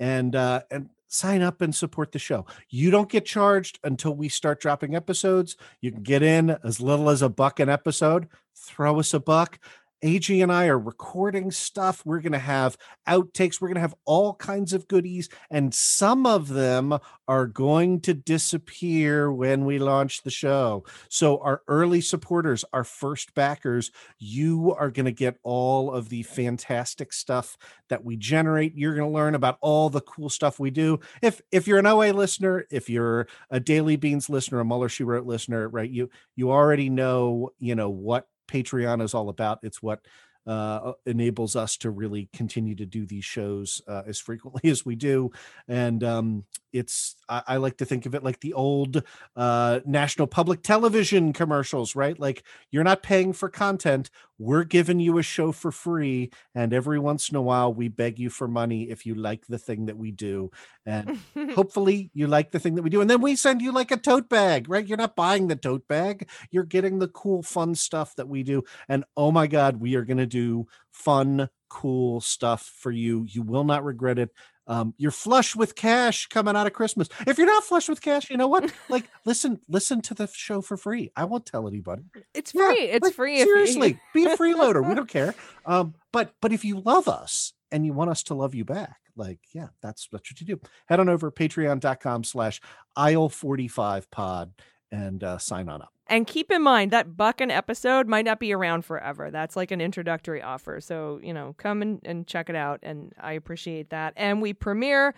[0.00, 2.46] and uh and sign up and support the show.
[2.68, 5.56] You don't get charged until we start dropping episodes.
[5.80, 8.28] You can get in as little as a buck an episode.
[8.54, 9.58] Throw us a buck
[10.02, 12.04] AG and I are recording stuff.
[12.04, 12.76] We're going to have
[13.08, 13.60] outtakes.
[13.60, 18.14] We're going to have all kinds of goodies, and some of them are going to
[18.14, 20.84] disappear when we launch the show.
[21.08, 26.22] So, our early supporters, our first backers, you are going to get all of the
[26.22, 27.56] fantastic stuff
[27.88, 28.76] that we generate.
[28.76, 31.00] You're going to learn about all the cool stuff we do.
[31.22, 35.02] If if you're an OA listener, if you're a Daily Beans listener, a Mueller She
[35.02, 35.90] Wrote listener, right?
[35.90, 39.60] You you already know you know what Patreon is all about.
[39.62, 40.00] It's what
[40.48, 44.96] uh, enables us to really continue to do these shows uh, as frequently as we
[44.96, 45.30] do.
[45.68, 49.02] And um, it's, I, I like to think of it like the old
[49.36, 52.18] uh, national public television commercials, right?
[52.18, 54.08] Like you're not paying for content.
[54.38, 56.30] We're giving you a show for free.
[56.54, 59.58] And every once in a while, we beg you for money if you like the
[59.58, 60.50] thing that we do.
[60.88, 61.18] And
[61.54, 63.96] hopefully you like the thing that we do and then we send you like a
[63.98, 64.86] tote bag right?
[64.86, 66.28] You're not buying the tote bag.
[66.50, 68.62] You're getting the cool fun stuff that we do.
[68.88, 73.26] And oh my god we are going to do fun cool stuff for you.
[73.28, 74.30] You will not regret it.
[74.66, 77.08] Um, you're flush with cash coming out of christmas.
[77.26, 78.72] If you're not flush with cash you know what?
[78.88, 81.10] Like listen listen to the show for free.
[81.14, 82.04] I won't tell anybody.
[82.34, 82.84] It's Yeah, free.
[82.84, 84.86] It's like, free you- seriously be a freeloader.
[84.88, 85.34] We don't care.
[85.66, 88.96] Um but but if you love us and you want us to love you back
[89.18, 92.60] like yeah that's that's what you do head on over patreon.com slash
[92.96, 94.52] aisle 45 pod
[94.90, 98.40] and uh, sign on up And keep in mind that buck an episode might not
[98.40, 99.30] be around forever.
[99.30, 100.80] That's like an introductory offer.
[100.80, 102.80] So, you know, come and, and check it out.
[102.82, 104.14] And I appreciate that.
[104.16, 105.14] And we premiere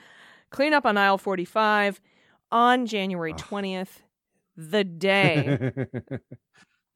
[0.50, 2.00] Clean Up on Aisle 45
[2.50, 4.00] on January 20th,
[4.56, 5.70] the day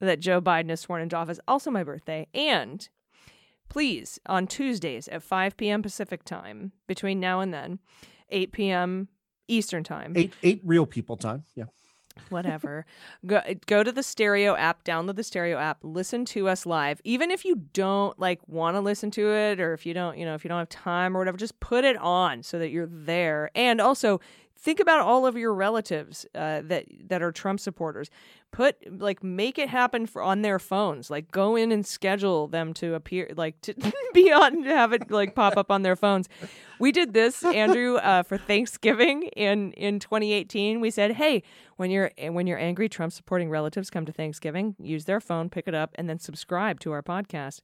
[0.00, 1.38] that Joe Biden is sworn into office.
[1.46, 2.26] Also, my birthday.
[2.34, 2.88] And
[3.74, 5.82] please, on Tuesdays at 5 p.m.
[5.82, 7.80] Pacific time, between now and then,
[8.30, 9.08] 8 p.m.
[9.48, 10.12] Eastern time.
[10.16, 11.64] eight eight real people time yeah
[12.30, 12.86] whatever.
[13.26, 17.00] go go to the stereo app, download the stereo app, listen to us live.
[17.02, 20.24] Even if you don't like want to listen to it or if you don't, you
[20.24, 22.86] know, if you don't have time or whatever, just put it on so that you're
[22.86, 23.50] there.
[23.56, 24.20] And also
[24.56, 28.08] think about all of your relatives uh, that that are Trump supporters.
[28.54, 31.10] Put like make it happen for on their phones.
[31.10, 33.74] Like go in and schedule them to appear like to
[34.14, 36.28] be on to have it like pop up on their phones.
[36.78, 40.80] We did this, Andrew, uh, for Thanksgiving in in 2018.
[40.80, 41.42] We said, "Hey,
[41.76, 45.66] when your when your angry Trump supporting relatives come to Thanksgiving, use their phone, pick
[45.66, 47.60] it up, and then subscribe to our podcast."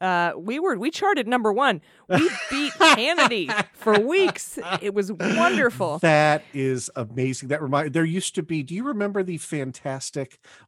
[0.00, 1.80] Uh, we were we charted number one.
[2.08, 4.58] We beat Hannity for weeks.
[4.80, 5.98] It was wonderful.
[5.98, 7.48] That is amazing.
[7.50, 8.62] That remind there used to be.
[8.62, 10.21] Do you remember the fantastic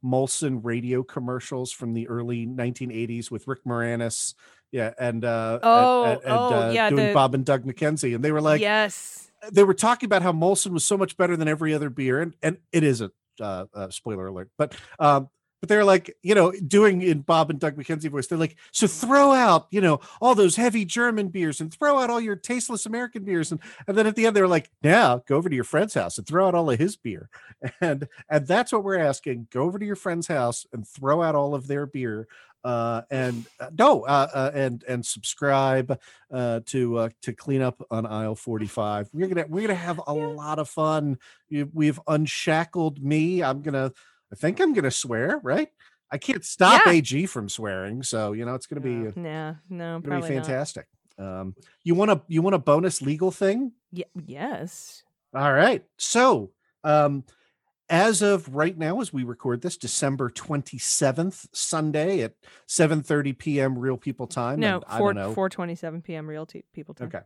[0.04, 4.34] Molson radio commercials from the early 1980s with Rick Moranis?
[4.72, 8.14] Yeah, and uh, Oh, and, and, oh, uh, yeah, doing the- Bob and Doug McKenzie,
[8.14, 9.30] and they were like, yes.
[9.52, 12.34] they were talking about how Molson was so much better than every other beer, and
[12.42, 13.12] and it isn't.
[13.40, 15.28] Uh, uh, spoiler alert, but um,
[15.64, 18.26] but they're like, you know, doing in Bob and Doug McKenzie voice.
[18.26, 22.10] They're like, so throw out, you know, all those heavy German beers and throw out
[22.10, 25.36] all your tasteless American beers, and and then at the end they're like, now go
[25.36, 27.30] over to your friend's house and throw out all of his beer,
[27.80, 29.48] and and that's what we're asking.
[29.50, 32.28] Go over to your friend's house and throw out all of their beer.
[32.62, 35.98] Uh, and uh, no, uh, uh, and and subscribe
[36.30, 40.12] uh, to uh, to clean up on aisle 45 we're gonna we're gonna have a
[40.12, 41.18] lot of fun
[41.72, 43.92] we've unshackled me i'm gonna
[44.34, 45.68] i think i'm gonna swear right
[46.10, 46.92] i can't stop Yeah.
[46.92, 50.34] ag from swearing so you know it's gonna be it's Nah, no, gonna be probably
[50.34, 50.46] not.
[50.46, 50.86] fantastic
[51.18, 51.54] um
[51.84, 55.04] you want a you want a bonus legal thing Ye- yes.
[55.34, 56.50] all right so
[56.82, 57.22] um
[57.88, 62.32] as of right now as we record this december 27th sunday at
[62.66, 63.02] 7
[63.34, 66.26] p.m real people time No, four don't know four twenty seven p.m.
[66.28, 67.08] real t- people time.
[67.08, 67.20] Okay.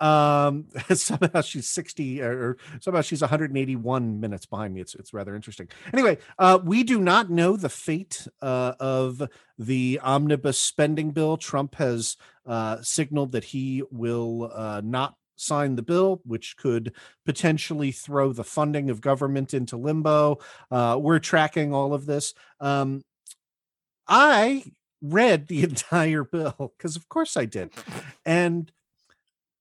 [0.00, 4.80] Um somehow she's 60 or, somehow she's 181 minutes behind me.
[4.80, 5.68] It's it's rather interesting.
[5.92, 9.22] Anyway, uh we do not know the fate uh of
[9.58, 11.36] the omnibus spending bill.
[11.36, 16.92] Trump has uh signaled that he will uh not sign the bill which could
[17.24, 20.38] potentially throw the funding of government into limbo
[20.70, 23.02] uh we're tracking all of this um
[24.08, 24.64] i
[25.00, 27.70] read the entire bill because of course i did
[28.26, 28.72] and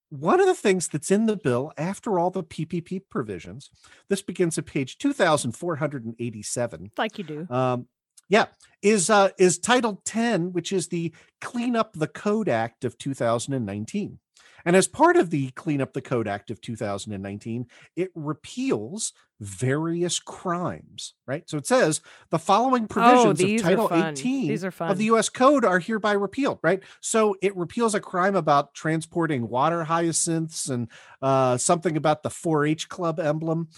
[0.10, 3.70] one of the things that's in the bill after all the PPP provisions,
[4.10, 6.92] this begins at page 2487.
[6.98, 7.48] Like you do.
[7.50, 7.88] Um,
[8.30, 8.46] yeah,
[8.82, 14.20] is uh, is Title 10, which is the Clean Up the Code Act of 2019.
[14.66, 20.20] And as part of the Clean Up the Code Act of 2019, it repeals various
[20.20, 21.48] crimes, right?
[21.50, 22.02] So it says
[22.32, 24.90] the following provisions Oh, of Title 18 These are fun.
[24.90, 26.82] of the US code are hereby repealed, right?
[27.02, 30.90] So it repeals a crime about transporting water hyacinths and
[31.22, 33.70] uh, something about the 4-H club emblem.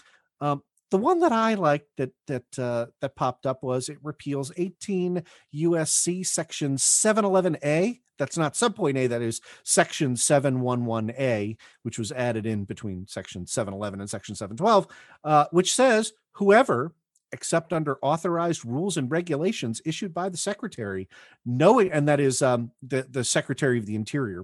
[0.41, 4.51] Um, the one that I liked that that uh, that popped up was it repeals
[4.57, 5.23] 18
[5.55, 8.01] USC section 711A.
[8.17, 14.01] That's not subpoint A, that is section 711A, which was added in between section 711
[14.01, 14.87] and section 712,
[15.23, 16.93] uh, which says whoever
[17.31, 21.07] except under authorized rules and regulations issued by the secretary
[21.45, 24.43] knowing and that is um, the, the secretary of the interior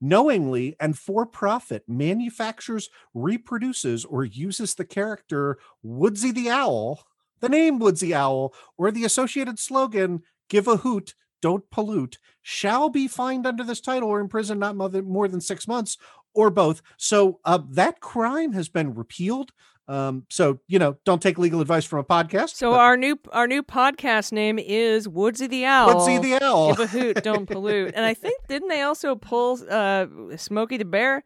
[0.00, 7.04] knowingly and for profit manufactures reproduces or uses the character woodsy the owl
[7.40, 13.08] the name woodsy owl or the associated slogan give a hoot don't pollute shall be
[13.08, 15.96] fined under this title or imprisoned not more than, six months
[16.34, 16.82] or both.
[16.96, 19.52] So uh, that crime has been repealed
[19.88, 23.18] um, so you know don't take legal advice from a podcast So but our new
[23.32, 25.94] our new podcast name is Woodsy the Owl.
[25.94, 27.92] woodsy the owl Give a hoot, don't pollute.
[27.94, 30.06] And I think didn't they also pull uh,
[30.36, 31.24] Smokey the Bear?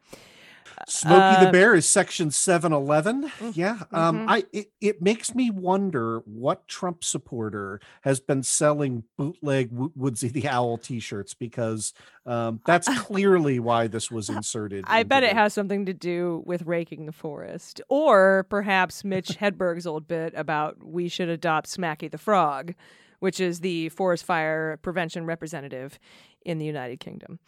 [0.89, 3.31] Smokey Uh, the Bear is section 711.
[3.55, 3.79] Yeah.
[3.93, 4.25] Um mhm.
[4.29, 10.29] I it, it makes me wonder what Trump supporter has been selling bootleg Wo- Woodsy
[10.29, 11.93] the Owl t-shirts because
[12.27, 14.85] um that's clearly why this was inserted.
[14.89, 19.29] I bet it the- has something to do with raking the forest, or perhaps Mitch
[19.41, 22.75] Hedberg's old bit about we should adopt Smacky the Frog,
[23.21, 25.99] which is the forest fire prevention representative
[26.45, 27.39] in the United Kingdom.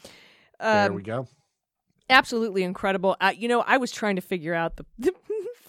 [0.61, 1.29] There Um, we go.
[2.11, 3.17] Absolutely incredible.
[3.21, 4.85] Uh, you know, I was trying to figure out the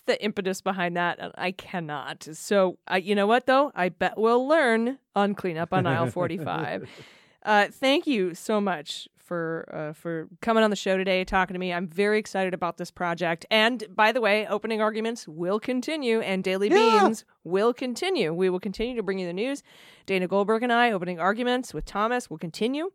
[0.06, 2.28] the impetus behind that, and I cannot.
[2.34, 3.72] So, uh, you know what though?
[3.76, 6.90] I bet we'll learn on cleanup on aisle forty five.
[7.44, 11.60] Uh, thank you so much for uh, for coming on the show today, talking to
[11.60, 11.72] me.
[11.72, 13.46] I'm very excited about this project.
[13.50, 17.04] And by the way, opening arguments will continue, and Daily Yeah.
[17.04, 18.34] Beans will continue.
[18.34, 19.64] We will continue to bring you the news.
[20.06, 22.92] Dana Goldberg and I, opening arguments with Thomas, will continue.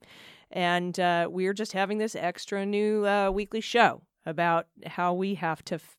[0.53, 5.65] And uh, we're just having this extra new uh, weekly show about how we have
[5.65, 5.97] to f-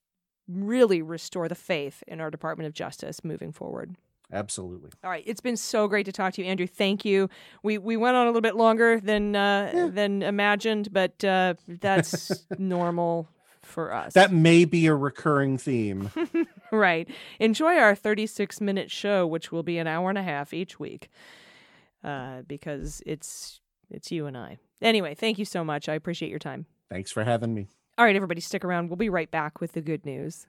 [0.48, 3.96] really restore the faith in our Department of Justice moving forward.
[4.32, 4.90] Absolutely.
[5.04, 6.66] All right, it's been so great to talk to you, Andrew.
[6.66, 7.30] Thank you.
[7.62, 12.44] We we went on a little bit longer than uh, than imagined, but uh, that's
[12.58, 13.28] normal
[13.62, 14.14] for us.
[14.14, 16.12] That may be a recurring theme.
[16.72, 17.08] right.
[17.40, 21.10] Enjoy our 36 minute show, which will be an hour and a half each week,
[22.04, 23.62] uh, because it's
[23.94, 24.58] it's you and I.
[24.82, 25.88] Anyway, thank you so much.
[25.88, 26.66] I appreciate your time.
[26.90, 27.68] Thanks for having me.
[27.98, 28.90] All right, everybody, stick around.
[28.90, 30.48] We'll be right back with the good news.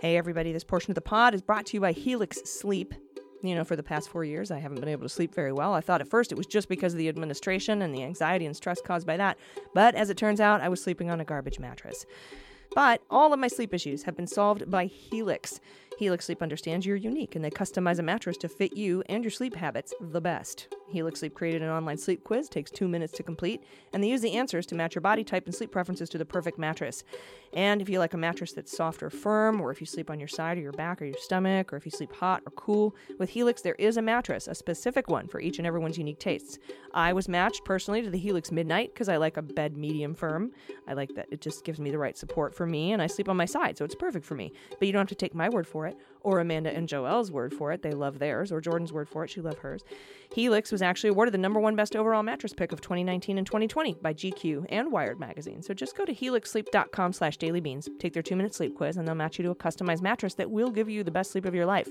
[0.00, 2.94] Hey, everybody, this portion of the pod is brought to you by Helix Sleep.
[3.42, 5.72] You know, for the past four years, I haven't been able to sleep very well.
[5.72, 8.56] I thought at first it was just because of the administration and the anxiety and
[8.56, 9.38] stress caused by that.
[9.74, 12.04] But as it turns out, I was sleeping on a garbage mattress.
[12.74, 15.60] But all of my sleep issues have been solved by Helix.
[15.98, 19.32] Helix Sleep understands you're unique and they customize a mattress to fit you and your
[19.32, 20.68] sleep habits the best.
[20.90, 24.20] Helix Sleep created an online sleep quiz, takes two minutes to complete, and they use
[24.20, 27.04] the answers to match your body type and sleep preferences to the perfect mattress.
[27.52, 30.18] And if you like a mattress that's soft or firm, or if you sleep on
[30.18, 32.94] your side or your back or your stomach, or if you sleep hot or cool,
[33.18, 36.58] with Helix there is a mattress, a specific one for each and everyone's unique tastes.
[36.94, 40.52] I was matched personally to the Helix Midnight because I like a bed medium firm.
[40.86, 43.28] I like that it just gives me the right support for me, and I sleep
[43.28, 44.52] on my side, so it's perfect for me.
[44.78, 47.30] But you don't have to take my word for it, it or Amanda and Joelle's
[47.30, 47.82] word for it.
[47.82, 49.30] They love theirs, or Jordan's word for it.
[49.30, 49.82] She loved hers.
[50.34, 53.94] Helix was actually awarded the number one best overall mattress pick of 2019 and 2020
[53.94, 55.62] by GQ and Wired magazine.
[55.62, 59.38] So just go to helixsleep.com slash dailybeans, take their two-minute sleep quiz, and they'll match
[59.38, 61.88] you to a customized mattress that will give you the best sleep of your life.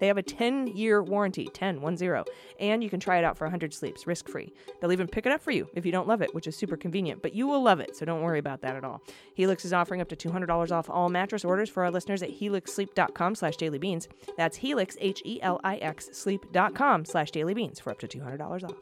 [0.00, 2.26] They have a 10-year warranty, 10, 1-0,
[2.60, 4.52] and you can try it out for 100 sleeps, risk-free.
[4.80, 6.76] They'll even pick it up for you if you don't love it, which is super
[6.76, 9.02] convenient, but you will love it, so don't worry about that at all.
[9.34, 13.34] Helix is offering up to $200 off all mattress orders for our listeners at helixsleep.com
[13.34, 13.67] slash dailybeans.
[13.68, 14.08] Daily Beans,
[14.38, 18.72] that's helix, E H-E-L-I-X, sleep.com slash dailybeans for up to $200 off.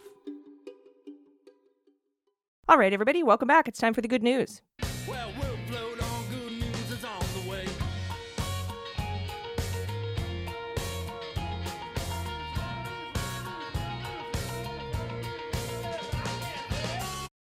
[2.69, 3.67] All right, everybody, welcome back.
[3.67, 4.63] It's time for the good news.
[5.09, 5.31] Well,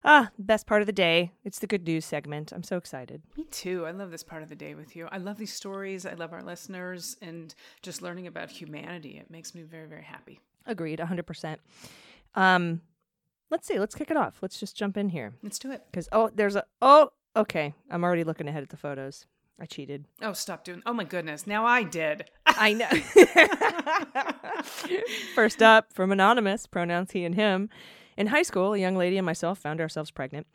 [0.04, 1.32] Ah, best part of the day.
[1.44, 2.54] It's the good news segment.
[2.54, 3.22] I'm so excited.
[3.36, 3.86] Me too.
[3.86, 5.10] I love this part of the day with you.
[5.12, 6.06] I love these stories.
[6.06, 9.18] I love our listeners and just learning about humanity.
[9.18, 10.40] It makes me very, very happy.
[10.66, 11.58] Agreed, 100%.
[12.36, 12.82] Um,
[13.50, 13.78] let's see.
[13.78, 14.38] Let's kick it off.
[14.42, 15.34] Let's just jump in here.
[15.44, 15.84] Let's do it.
[15.92, 17.74] Because, oh, there's a, oh, okay.
[17.92, 19.26] I'm already looking ahead at the photos.
[19.60, 20.06] I cheated.
[20.22, 20.82] Oh, stop doing.
[20.86, 21.46] Oh my goodness.
[21.46, 22.30] Now I did.
[22.46, 22.88] I know.
[25.36, 27.70] First up, from Anonymous, pronouns he and him.
[28.20, 30.46] In high school, a young lady and myself found ourselves pregnant.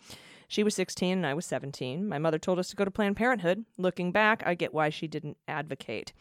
[0.48, 2.06] She was 16 and I was 17.
[2.06, 3.64] My mother told us to go to Planned Parenthood.
[3.78, 6.12] Looking back, I get why she didn't advocate.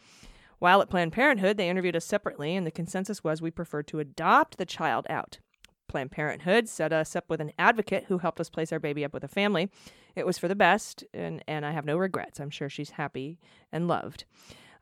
[0.58, 3.98] While at Planned Parenthood, they interviewed us separately, and the consensus was we preferred to
[3.98, 5.38] adopt the child out.
[5.86, 9.12] Planned Parenthood set us up with an advocate who helped us place our baby up
[9.12, 9.70] with a family.
[10.16, 12.40] It was for the best, and, and I have no regrets.
[12.40, 13.38] I'm sure she's happy
[13.70, 14.24] and loved.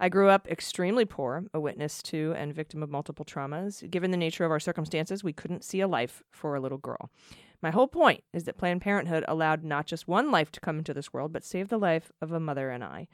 [0.02, 3.88] I grew up extremely poor, a witness to and victim of multiple traumas.
[3.88, 7.12] Given the nature of our circumstances, we couldn't see a life for a little girl.
[7.62, 10.92] My whole point is that Planned Parenthood allowed not just one life to come into
[10.92, 13.06] this world, but saved the life of a mother and I.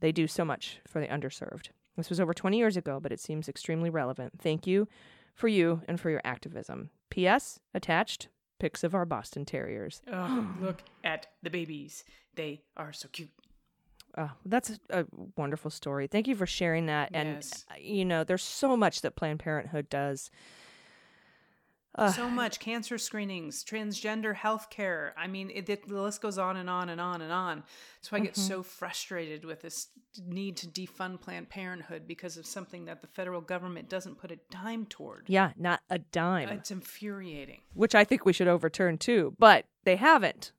[0.00, 1.68] They do so much for the underserved.
[1.94, 4.40] This was over 20 years ago, but it seems extremely relevant.
[4.40, 4.88] Thank you
[5.34, 6.88] for you and for your activism.
[7.10, 7.60] P.S.
[7.74, 10.00] Attached pics of our Boston Terriers.
[10.10, 12.02] Oh, look at the babies.
[12.34, 13.28] They are so cute.
[14.16, 15.06] Oh, that's a,
[15.36, 16.06] wonderful story.
[16.06, 17.10] Thank you for sharing that.
[17.12, 17.64] And, Yes.
[17.70, 20.30] uh, you know, there's so much that Planned Parenthood does.
[21.96, 25.14] Uh, so much cancer screenings, transgender health care.
[25.16, 27.62] I mean, it, it, the list goes on and on and on and on.
[28.00, 28.48] That's why I get Mm-hmm.
[28.48, 29.88] so frustrated with this
[30.26, 34.38] need to defund Planned Parenthood because of something that the federal government doesn't put a
[34.50, 35.24] dime toward.
[35.28, 37.60] yeah, not a dime, It's infuriating.
[37.74, 40.50] which I think we should overturn too, but they haven't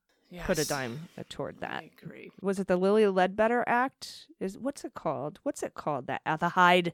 [0.44, 1.84] put a dime uh, toward that.
[1.84, 2.32] I agree.
[2.42, 4.28] Was it the Lilly Ledbetter Act?
[4.40, 5.40] Is what's it called?
[5.44, 6.08] What's it called?
[6.08, 6.94] That uh, the Hyde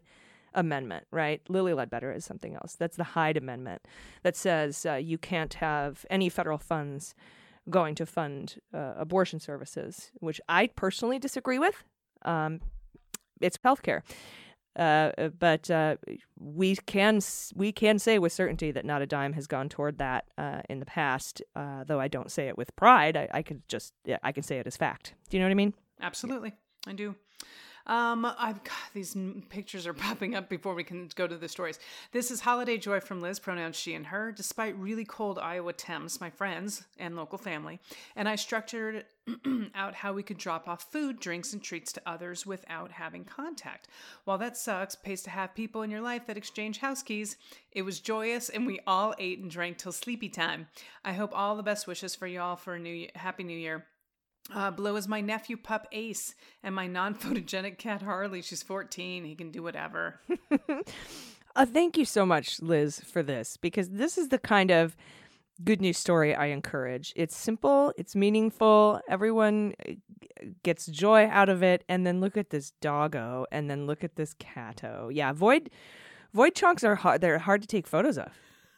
[0.53, 1.41] Amendment, right?
[1.47, 2.75] Lilly Ledbetter is something else.
[2.75, 3.81] That's the Hyde Amendment
[4.23, 7.15] that says uh, you can't have any federal funds
[7.69, 11.83] going to fund uh, abortion services, which I personally disagree with.
[12.23, 12.59] Um,
[13.39, 14.01] it's healthcare.
[14.76, 15.97] Uh, but uh,
[16.39, 17.19] we can
[17.55, 20.80] we can say with certainty that not a dime has gone toward that uh, in
[20.80, 21.41] the past.
[21.55, 24.43] Uh, though I don't say it with pride, I, I could just yeah, I can
[24.43, 25.13] say it as fact.
[25.30, 25.74] Do you know what I mean?
[26.01, 26.53] Absolutely,
[26.88, 27.15] I do.
[27.91, 28.61] Um, I've
[28.93, 29.17] these
[29.49, 31.77] pictures are popping up before we can go to the stories.
[32.13, 34.31] This is holiday joy from Liz, pronouns she and her.
[34.31, 37.81] Despite really cold Iowa temps, my friends and local family,
[38.15, 39.03] and I structured
[39.75, 43.89] out how we could drop off food, drinks, and treats to others without having contact.
[44.23, 47.35] While that sucks, pays to have people in your life that exchange house keys.
[47.73, 50.67] It was joyous, and we all ate and drank till sleepy time.
[51.03, 53.85] I hope all the best wishes for y'all for a new happy new year.
[54.53, 58.41] Uh, below is my nephew pup Ace and my non photogenic cat Harley.
[58.41, 59.23] She's 14.
[59.25, 60.19] He can do whatever.
[61.55, 64.95] Uh, thank you so much, Liz, for this because this is the kind of
[65.63, 67.13] good news story I encourage.
[67.15, 69.93] It's simple, it's meaningful, everyone uh,
[70.63, 74.15] gets joy out of it, and then look at this doggo, and then look at
[74.15, 75.09] this catto.
[75.13, 75.69] Yeah, void
[76.33, 77.21] void chunks are hard.
[77.21, 78.31] They're hard to take photos of,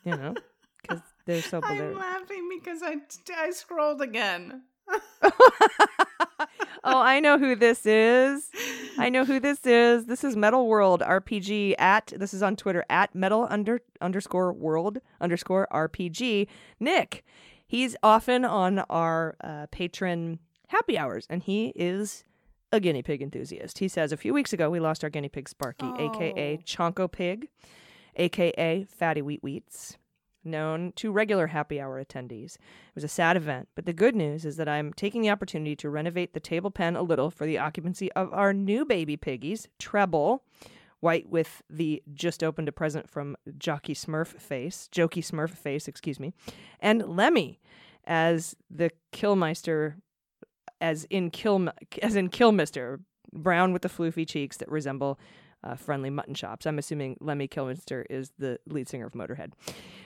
[0.03, 0.33] you know,
[0.81, 1.61] because they're so.
[1.63, 2.95] I'm laughing because I,
[3.37, 4.63] I scrolled again.
[6.83, 8.49] oh, I know who this is.
[8.97, 10.05] I know who this is.
[10.05, 14.99] This is Metal World RPG at this is on Twitter at metal under underscore world
[15.21, 16.47] underscore RPG.
[16.79, 17.23] Nick,
[17.65, 22.23] he's often on our uh, Patreon happy hours, and he is
[22.71, 23.79] a guinea pig enthusiast.
[23.79, 26.63] He says a few weeks ago we lost our guinea pig Sparky, aka Oh.
[26.63, 27.47] Chonko Pig,
[28.15, 29.97] aka Fatty Wheat Wheats
[30.43, 32.55] known to regular happy hour attendees.
[32.55, 35.75] It was a sad event, but the good news is that I'm taking the opportunity
[35.77, 39.67] to renovate the table pen a little for the occupancy of our new baby piggies,
[39.79, 40.43] Treble,
[40.99, 46.19] white with the just opened a present from Jockey Smurf face, Jokey Smurf face, excuse
[46.19, 46.33] me,
[46.79, 47.59] and Lemmy
[48.05, 49.95] as the Killmeister,
[50.79, 51.69] as in Kill,
[52.01, 53.01] as in Killmister,
[53.33, 55.19] brown with the floofy cheeks that resemble
[55.63, 56.65] uh, friendly mutton chops.
[56.65, 59.53] I'm assuming Lemmy Kilmister is the lead singer of Motorhead.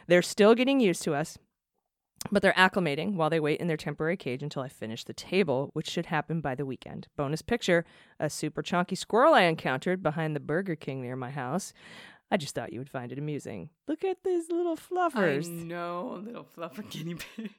[0.07, 1.37] They're still getting used to us,
[2.31, 5.69] but they're acclimating while they wait in their temporary cage until I finish the table,
[5.73, 7.07] which should happen by the weekend.
[7.15, 7.85] Bonus picture
[8.19, 11.73] a super chunky squirrel I encountered behind the Burger King near my house.
[12.29, 13.69] I just thought you would find it amusing.
[13.87, 15.47] Look at these little fluffers.
[15.47, 17.51] I know, little fluffer guinea pig.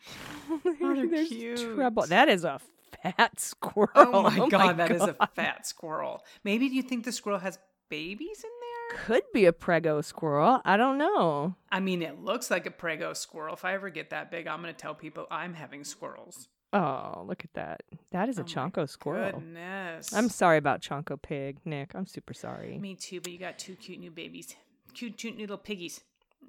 [0.50, 2.08] Oh, there's they're cute.
[2.08, 2.60] That is a
[3.02, 3.90] fat squirrel.
[3.94, 5.16] Oh, oh my god, that is God.
[5.20, 6.24] a fat squirrel.
[6.44, 9.04] Maybe do you think the squirrel has babies in there?
[9.04, 10.60] Could be a prego squirrel.
[10.64, 11.54] I don't know.
[11.70, 13.54] I mean, it looks like a prego squirrel.
[13.54, 16.48] If I ever get that big, I'm going to tell people I'm having squirrels.
[16.72, 17.82] Oh, look at that.
[18.10, 19.40] That is a Oh my chonko squirrel.
[19.40, 20.12] Goodness.
[20.12, 21.92] I'm sorry about Chonko Pig, Nick.
[21.94, 22.78] I'm super sorry.
[22.78, 24.54] Me too, but you got two cute new babies.
[24.92, 26.02] Cute, cute little piggies.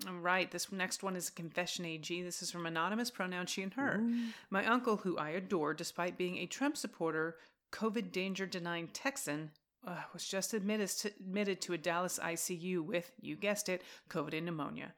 [0.07, 2.21] All right, this next one is a confession AG.
[2.21, 4.01] This is from anonymous pronoun she and her.
[4.49, 7.37] My uncle, who I adore despite being a Trump supporter,
[7.71, 9.51] COVID danger denying Texan,
[9.85, 14.35] uh, was just admitted to, admitted to a Dallas ICU with, you guessed it, COVID
[14.35, 14.93] and pneumonia.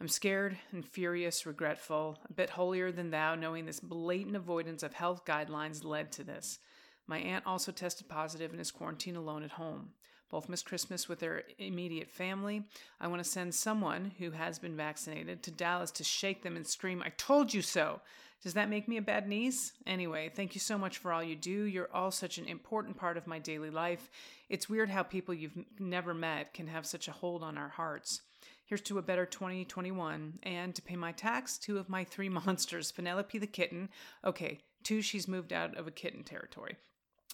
[0.00, 4.94] I'm scared and furious, regretful, a bit holier than thou, knowing this blatant avoidance of
[4.94, 6.58] health guidelines led to this.
[7.06, 9.90] My aunt also tested positive and is quarantined alone at home.
[10.32, 12.64] Both miss Christmas with their immediate family.
[12.98, 16.66] I want to send someone who has been vaccinated to Dallas to shake them and
[16.66, 18.00] scream, I told you so.
[18.42, 19.74] Does that make me a bad niece?
[19.86, 21.64] Anyway, thank you so much for all you do.
[21.64, 24.10] You're all such an important part of my daily life.
[24.48, 28.22] It's weird how people you've never met can have such a hold on our hearts.
[28.64, 30.38] Here's to a better 2021.
[30.44, 33.90] And to pay my tax, two of my three monsters Penelope the kitten.
[34.24, 36.76] Okay, two, she's moved out of a kitten territory.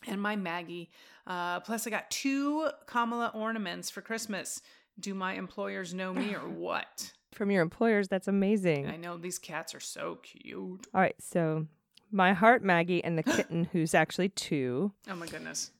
[0.07, 0.91] And my Maggie.
[1.27, 4.63] Uh, plus, I got two Kamala ornaments for Christmas.
[4.99, 7.13] Do my employers know me or what?
[7.33, 8.87] From your employers, that's amazing.
[8.89, 10.87] I know these cats are so cute.
[10.95, 11.67] All right, so
[12.11, 14.93] my heart, Maggie, and the kitten, who's actually two.
[15.09, 15.71] Oh my goodness.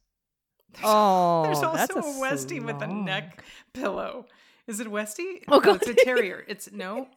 [0.85, 3.43] Oh, There's also a, Westie with a neck
[3.73, 4.27] pillow.
[4.67, 5.43] Is it Westie?
[5.49, 6.45] Oh, No, it's a terrier.
[6.47, 7.09] It's no,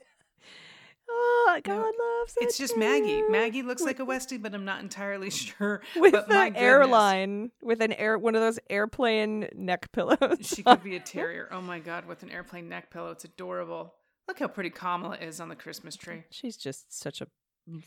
[1.13, 1.83] Oh, God No,
[2.19, 3.21] loves it's a just Maggie.
[3.23, 5.81] Maggie looks like a Westie, but I'm not entirely sure.
[5.95, 10.37] with but goodness, airline, with an air, one of those airplane neck pillows.
[10.41, 11.49] She could be a terrier.
[11.51, 13.11] Oh my god, with an airplane neck pillow.
[13.11, 13.93] It's adorable.
[14.27, 16.23] Look how pretty Kamala is on the Christmas tree.
[16.29, 17.27] She's just such a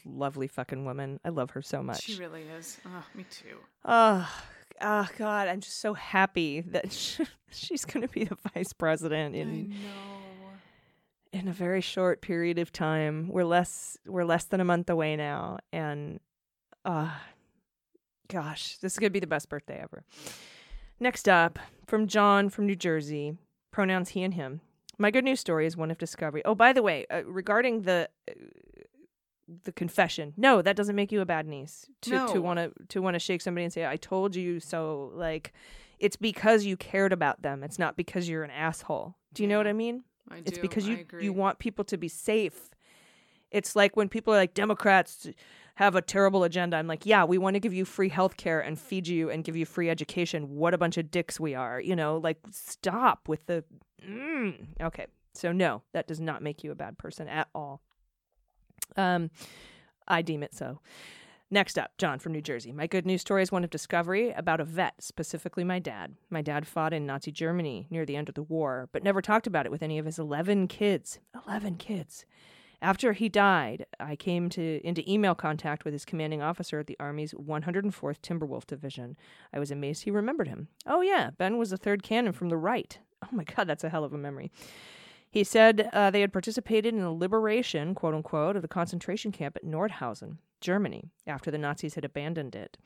[0.04, 1.18] lovely fucking woman.
[1.24, 2.02] I love her so much.
[2.02, 2.78] She really is.
[2.86, 3.56] Oh, me too.
[3.84, 4.30] Oh,
[4.82, 6.92] oh God, I'm just so happy that
[7.50, 9.76] she's going to be the vice president I in know.
[11.34, 13.28] In a very short period of time.
[13.28, 16.20] We're less we're less than a month away now, and
[16.84, 17.10] uh
[18.28, 20.04] gosh, this is gonna be the best birthday ever.
[21.00, 23.36] Next up, from John from New Jersey,
[23.72, 24.60] pronouns he and him.
[24.96, 26.42] My good news story is one of discovery.
[26.44, 28.34] Oh, by the way, uh, regarding the uh,
[29.64, 31.86] the confession, no, that doesn't make you a bad niece.
[32.02, 35.10] To to want to to want to shake somebody and say, "I told you so."
[35.14, 35.52] Like,
[35.98, 37.64] it's because you cared about them.
[37.64, 39.16] It's not because you're an asshole.
[39.32, 40.04] Do you know what I mean?
[40.30, 42.70] I It's do, because you you want people to be safe.
[43.50, 45.28] It's like when people are like Democrats
[45.76, 46.76] have a terrible agenda.
[46.76, 49.44] I'm like, yeah, we want to give you free health care and feed you and
[49.44, 50.56] give you free education.
[50.56, 51.80] What a bunch of dicks we are.
[51.80, 53.64] You know, like stop with the
[54.06, 54.66] mm.
[54.80, 55.06] Okay.
[55.34, 57.80] So no, that does not make you a bad person at all.
[58.96, 59.30] Um
[60.06, 60.80] I deem it so.
[61.50, 62.72] Next up, John from New Jersey.
[62.72, 66.14] My good news story is one of discovery about a vet, specifically my dad.
[66.30, 69.46] My dad fought in Nazi Germany near the end of the war, but never talked
[69.46, 71.20] about it with any of his 11 kids.
[71.46, 72.24] 11 kids.
[72.80, 76.96] After he died, I came to into email contact with his commanding officer at the
[76.98, 79.16] Army's 104th Timberwolf Division.
[79.52, 80.68] I was amazed he remembered him.
[80.86, 82.98] Oh yeah, Ben was the third cannon from the right.
[83.22, 84.50] Oh my god, that's a hell of a memory.
[85.30, 89.56] He said uh, they had participated in the liberation, quote unquote, of the concentration camp
[89.56, 92.76] at Nordhausen, Germany, after the Nazis had abandoned it.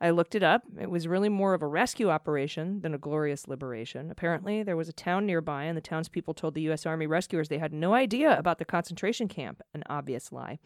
[0.00, 0.62] I looked it up.
[0.80, 4.10] It was really more of a rescue operation than a glorious liberation.
[4.10, 6.84] Apparently, there was a town nearby, and the townspeople told the U.S.
[6.84, 10.58] Army rescuers they had no idea about the concentration camp, an obvious lie.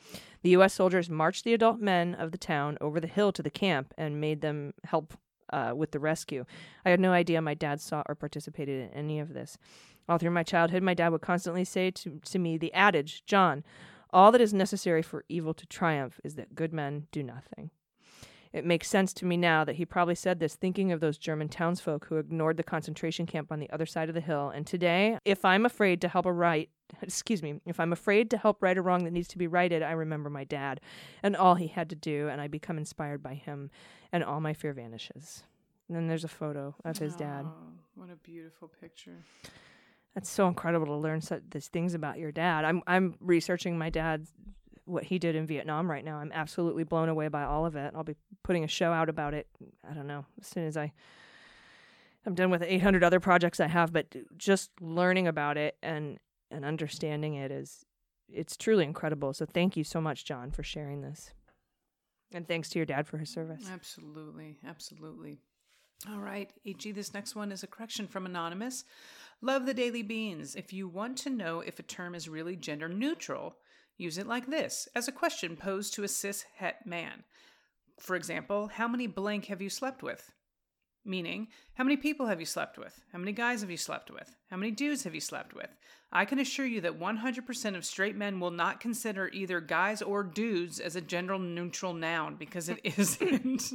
[0.43, 0.73] The U.S.
[0.73, 4.23] soldiers marched the adult men of the town over the hill to the camp and
[4.23, 5.13] made them help
[5.53, 6.47] uh, with the rescue.
[6.87, 9.59] I had no idea my dad saw or participated in any of this.
[10.09, 13.65] All through my childhood, my dad would constantly say to, to me the adage, John,
[14.13, 17.71] all that is necessary for evil to triumph is that good men do nothing.
[18.53, 21.49] It makes sense to me now that he probably said this thinking of those German
[21.49, 24.49] townsfolk who ignored the concentration camp on the other side of the hill.
[24.49, 26.71] And today, if I'm afraid to help a right,
[27.03, 29.83] excuse me, if I'm afraid to help right a wrong that needs to be righted,
[29.83, 30.81] I remember my dad
[31.23, 33.71] and all he had to do, and I become inspired by him,
[34.11, 35.43] and all my fear vanishes.
[35.89, 37.45] And then there's a photo of his dad.
[37.47, 37.53] Oh,
[37.95, 39.23] what a beautiful picture.
[40.17, 42.65] That's so incredible to learn such these things about your dad.
[42.65, 44.27] I'm I'm researching my dad,
[44.87, 46.17] what he did in Vietnam right now.
[46.17, 47.93] I'm absolutely blown away by all of it.
[47.95, 49.47] I'll be putting a show out about it.
[49.89, 50.95] I don't know as soon as I.
[52.25, 56.19] I'm done with 800 other projects I have, but just learning about it and
[56.51, 57.85] and understanding it is
[58.27, 59.35] it's truly incredible.
[59.35, 61.31] So thank you so much, John, for sharing this,
[62.33, 63.69] and thanks to your dad for his service.
[63.71, 65.41] Absolutely, absolutely.
[66.11, 68.85] All right, AG, this next one is a correction from Anonymous.
[69.43, 70.55] Love the daily beans.
[70.55, 73.57] If you want to know if a term is really gender neutral,
[73.99, 77.25] use it like this as a question posed to a cis het man.
[78.01, 80.33] For example, how many blank have you slept with?
[81.05, 83.01] Meaning, how many people have you slept with?
[83.13, 84.35] How many guys have you slept with?
[84.51, 85.71] How many dudes have you slept with?
[86.11, 90.25] I can assure you that 100% of straight men will not consider either guys or
[90.25, 93.73] dudes as a gender neutral noun because it isn't.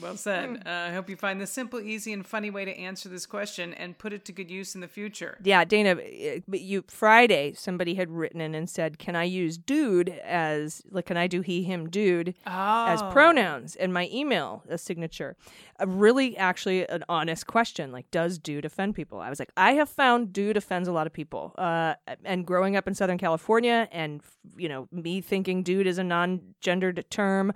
[0.00, 0.62] Well said.
[0.66, 3.74] Uh, I hope you find the simple, easy, and funny way to answer this question
[3.74, 5.38] and put it to good use in the future.
[5.42, 9.58] Yeah, Dana, eh, but you Friday somebody had written in and said, "Can I use
[9.58, 13.10] dude as like can I do he him dude as Oh.
[13.12, 15.36] pronouns?" in my email a signature.
[15.78, 19.18] A really actually an honest question, like does dude offend people?
[19.20, 21.54] I was like, I have found dude offends a lot of people.
[21.58, 21.94] Uh,
[22.24, 24.20] and growing up in Southern California, and
[24.56, 27.52] you know me thinking dude is a non-gendered term,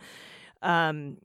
[0.63, 1.19] um,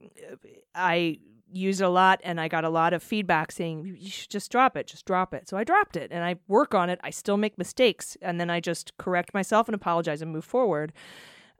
[0.76, 1.20] I
[1.54, 4.50] used it a lot and I got a lot of feedback saying you should just
[4.52, 5.50] drop it, just drop it.
[5.50, 7.00] So I dropped it and I work on it.
[7.04, 10.94] I still make mistakes and then I just correct myself and apologize and move forward.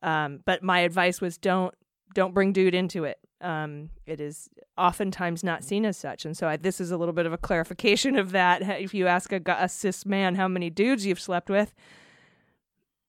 [0.02, 1.76] Um, but my advice was don't
[2.14, 3.20] don't bring dude into it.
[3.42, 7.14] Um, it is oftentimes not seen as such, and so I, this is a little
[7.14, 8.62] bit of a clarification of that.
[8.82, 11.74] If you ask a, a cis man how many dudes you've slept with,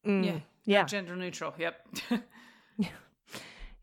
[0.07, 0.39] mm, Yeah.
[0.65, 1.53] yeah, Gender neutral.
[1.59, 1.87] Yep.
[2.79, 2.89] yeah,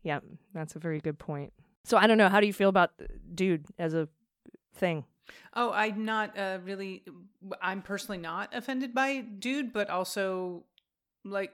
[0.04, 1.52] that's a very good point.
[1.84, 2.28] So I don't know.
[2.28, 2.90] How do you feel about
[3.34, 4.08] dude as a
[4.74, 5.04] thing?
[5.54, 7.02] Oh, I'm not uh, really.
[7.62, 10.64] I'm personally not offended by dude, but also
[11.24, 11.52] like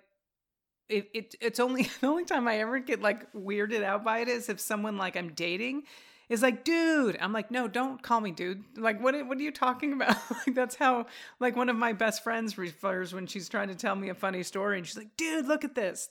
[0.88, 1.34] it, it.
[1.40, 4.60] It's only the only time I ever get like weirded out by it is if
[4.60, 5.84] someone like I'm dating
[6.28, 7.16] is like, dude.
[7.20, 8.64] I'm like, no, don't call me dude.
[8.76, 9.14] Like, what?
[9.26, 10.16] What are you talking about?
[10.30, 11.06] like, that's how
[11.40, 14.42] like one of my best friends refers when she's trying to tell me a funny
[14.42, 16.08] story, and she's like, dude, look at this.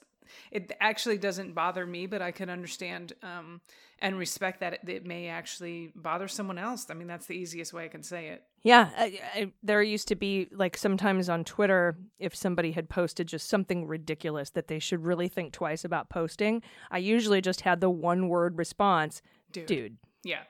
[0.50, 3.60] It actually doesn't bother me, but I can understand um,
[3.98, 6.86] and respect that it, it may actually bother someone else.
[6.90, 8.44] I mean, that's the easiest way I can say it.
[8.62, 13.28] Yeah, I, I, there used to be like sometimes on Twitter, if somebody had posted
[13.28, 17.80] just something ridiculous that they should really think twice about posting, I usually just had
[17.80, 19.22] the one word response,
[19.52, 19.66] Dude.
[19.66, 19.96] dude.
[20.24, 20.42] Yeah.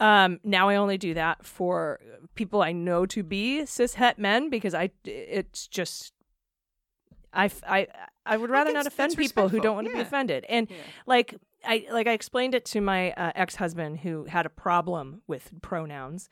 [0.00, 2.00] Um, now I only do that for
[2.34, 6.12] people I know to be cis het men because I it's just
[7.32, 7.86] I I
[8.26, 10.44] I would rather not offend people who don't want to be offended.
[10.48, 10.76] And Yeah.
[11.06, 11.34] like
[11.64, 16.28] I like I explained it to my uh, ex-husband who had a problem with pronouns.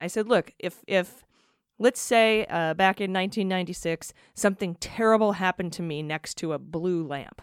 [0.00, 1.24] I said, "Look, if if
[1.78, 7.06] let's say uh, back in 1996 something terrible happened to me next to a blue
[7.06, 7.40] lamp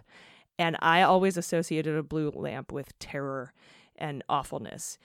[0.59, 3.53] and I always associated a blue lamp with terror
[3.97, 4.97] and awfulness.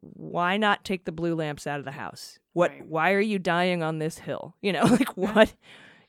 [0.00, 2.38] why not take the blue lamps out of the house?
[2.52, 2.86] What Right.
[2.86, 4.54] why are you dying on this hill?
[4.60, 5.54] You know, like what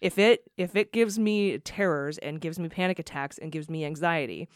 [0.02, 3.86] if it if it gives me terrors and gives me panic attacks and gives me
[3.86, 4.48] anxiety,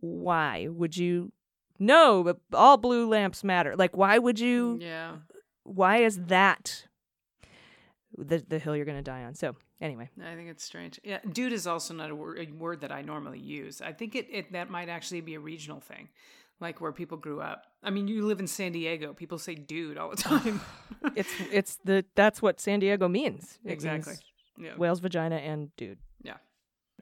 [0.00, 1.32] why would you
[1.78, 3.76] no, but all blue lamps matter.
[3.76, 5.16] Like why would you mm, Yeah.
[5.64, 6.86] why is that
[8.16, 9.34] the the hill you're going to die on?
[9.34, 10.98] So, anyway, I think it's strange.
[11.04, 13.80] Yeah, dude is also not a word, a word that I normally use.
[13.82, 16.08] I think it, it that might actually be a regional thing,
[16.60, 17.64] like where people grew up.
[17.82, 20.60] I mean, you live in San Diego, people say dude all the time.
[21.14, 23.58] it's it's the that's what San Diego means.
[23.64, 24.12] It exactly.
[24.12, 24.22] means
[24.58, 24.74] Yeah.
[24.76, 25.98] Whale's vagina and dude.
[26.22, 26.36] Yeah.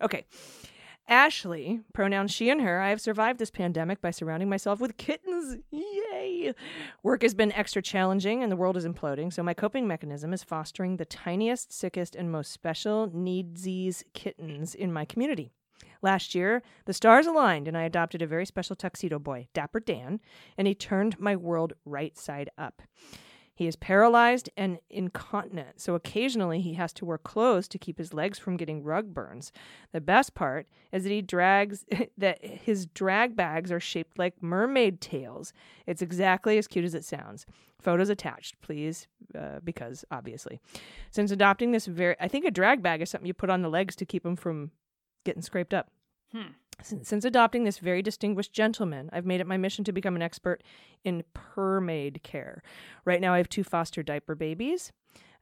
[0.02, 0.24] Okay.
[1.06, 2.80] Ashley, pronouns she and her.
[2.80, 5.58] I have survived this pandemic by surrounding myself with kittens.
[5.70, 6.54] Yay!
[7.02, 10.42] Work has been extra challenging and the world is imploding, so my coping mechanism is
[10.42, 15.52] fostering the tiniest, sickest, and most special needsies kittens in my community.
[16.00, 20.20] Last year, the stars aligned and I adopted a very special tuxedo boy, Dapper Dan,
[20.56, 22.80] and he turned my world right side up.
[23.54, 28.12] He is paralyzed and incontinent, so occasionally he has to wear clothes to keep his
[28.12, 29.52] legs from getting rug burns.
[29.92, 31.84] The best part is that he drags
[32.18, 35.52] that his drag bags are shaped like mermaid tails.
[35.86, 37.46] It's exactly as cute as it sounds.
[37.80, 39.06] Photos attached, please,
[39.38, 40.58] uh, because obviously,
[41.10, 43.68] since adopting this very, I think a drag bag is something you put on the
[43.68, 44.72] legs to keep them from
[45.24, 45.90] getting scraped up.
[46.82, 50.22] Since, since adopting this very distinguished gentleman, I've made it my mission to become an
[50.22, 50.62] expert
[51.04, 52.62] in permaid care.
[53.04, 54.92] Right now, I have two foster diaper babies,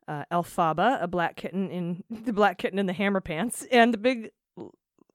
[0.09, 4.31] uh, a black kitten in the black kitten in the hammer pants, and the big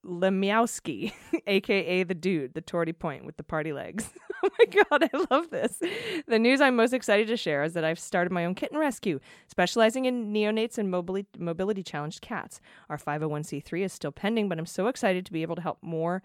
[0.07, 1.11] Lemiowski,
[1.45, 4.09] aka the dude, the tortie point with the party legs.
[4.43, 5.81] oh my god, I love this.
[6.27, 9.19] The news I'm most excited to share is that I've started my own kitten rescue,
[9.47, 12.61] specializing in neonates and mobility mobility challenged cats.
[12.89, 16.23] Our 501c3 is still pending, but I'm so excited to be able to help more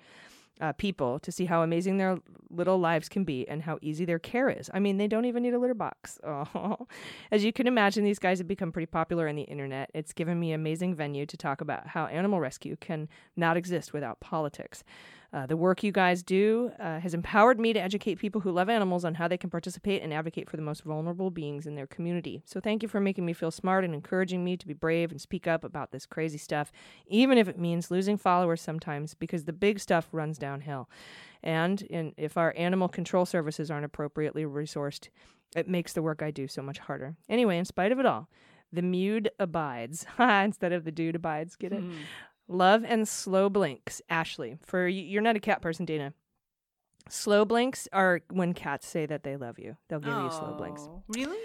[0.60, 2.18] uh, people to see how amazing their
[2.50, 4.70] little lives can be and how easy their care is.
[4.74, 6.18] I mean, they don't even need a litter box.
[6.24, 6.86] Oh.
[7.32, 9.90] As you can imagine, these guys have become pretty popular on the internet.
[9.94, 13.92] It's given me an amazing venue to talk about how animal rescue can not exist
[13.92, 14.84] without politics.
[15.32, 18.68] Uh, the work you guys do uh, has empowered me to educate people who love
[18.68, 21.86] animals on how they can participate and advocate for the most vulnerable beings in their
[21.86, 22.42] community.
[22.44, 25.20] So, thank you for making me feel smart and encouraging me to be brave and
[25.20, 26.70] speak up about this crazy stuff,
[27.06, 30.90] even if it means losing followers sometimes, because the big stuff runs downhill.
[31.42, 35.08] And in, if our animal control services aren't appropriately resourced,
[35.56, 37.16] it makes the work I do so much harder.
[37.28, 38.28] Anyway, in spite of it all,
[38.72, 41.56] the mewed abides instead of the dude abides.
[41.56, 41.82] Get it?
[42.52, 44.58] Love and slow blinks, Ashley.
[44.62, 46.12] For you're not a cat person, Dana.
[47.08, 49.76] Slow blinks are when cats say that they love you.
[49.88, 50.82] They'll give you slow blinks.
[50.84, 51.38] Oh, Really?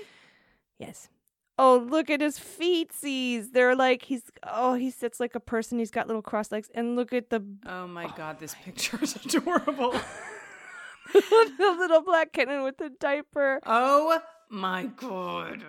[0.77, 1.09] Yes.
[1.57, 3.53] Oh, look at his feetsies.
[3.53, 5.79] They're like he's oh, he sits like a person.
[5.79, 6.69] He's got little cross legs.
[6.75, 9.91] And look at the Oh my oh god, this picture is adorable.
[11.13, 13.61] the little black kitten with the diaper.
[13.65, 15.63] Oh my god.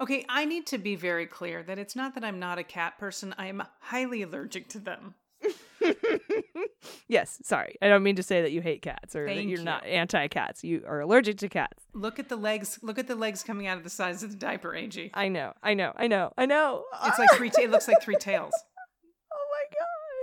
[0.00, 2.98] Okay, I need to be very clear that it's not that I'm not a cat
[2.98, 3.34] person.
[3.38, 5.14] I am highly allergic to them.
[7.08, 7.76] yes, sorry.
[7.80, 9.64] I don't mean to say that you hate cats or that you're you.
[9.64, 10.64] not anti-cats.
[10.64, 11.84] You are allergic to cats.
[11.92, 12.78] Look at the legs.
[12.82, 15.10] Look at the legs coming out of the sides of the diaper, Ag.
[15.14, 15.52] I know.
[15.62, 15.92] I know.
[15.96, 16.32] I know.
[16.36, 16.84] I know.
[17.04, 17.50] It's like three.
[17.50, 18.52] Ta- it looks like three tails.
[19.32, 19.46] oh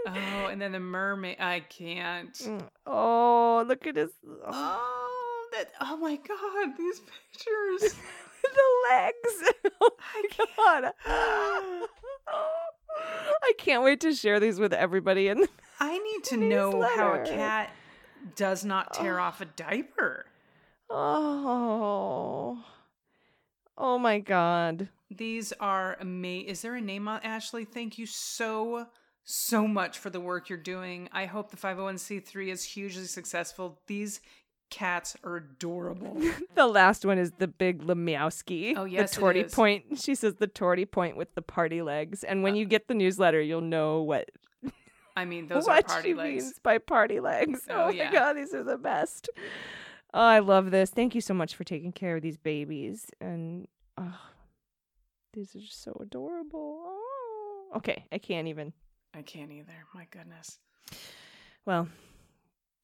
[0.05, 0.21] my god.
[0.45, 1.37] Oh, and then the mermaid.
[1.39, 2.33] I can't.
[2.33, 2.67] Mm.
[2.85, 5.71] Oh, look at his oh, Oh, that.
[5.81, 7.95] Oh my god, these pictures.
[8.53, 9.51] the legs.
[9.81, 10.23] Oh my
[10.57, 10.93] god.
[13.43, 15.47] I can't wait to share these with everybody and
[15.79, 17.71] I need to know how a cat
[18.35, 20.25] does not tear off a diaper.
[20.89, 22.63] Oh.
[23.77, 24.89] Oh my god.
[25.11, 26.47] These are amazing.
[26.47, 27.65] Is there a name on Ashley?
[27.65, 28.87] Thank you so
[29.25, 31.09] so much for the work you're doing.
[31.11, 33.79] I hope the 501c3 is hugely successful.
[33.87, 34.21] These
[34.69, 36.17] cats are adorable.
[36.55, 38.73] The last one is the big Lemiowski.
[38.77, 39.99] Oh, yes, the tortie point.
[39.99, 42.23] She says the tortie point with the party legs.
[42.23, 44.29] And Uh, when you get the newsletter, you'll know what
[45.17, 46.43] I mean, those are party she legs.
[46.45, 47.61] means by party legs.
[47.69, 48.05] Oh, Oh, yeah.
[48.05, 49.29] my god, these are the best.
[50.13, 50.89] Oh, I love this.
[50.91, 53.05] Thank you so much for taking care of these babies.
[53.19, 53.67] And
[53.97, 54.17] oh,
[55.33, 56.79] these are just so adorable.
[56.85, 57.67] Oh.
[57.77, 58.71] Okay, I can't even.
[59.13, 59.73] I can't either.
[59.93, 60.59] My goodness.
[61.65, 61.89] Well,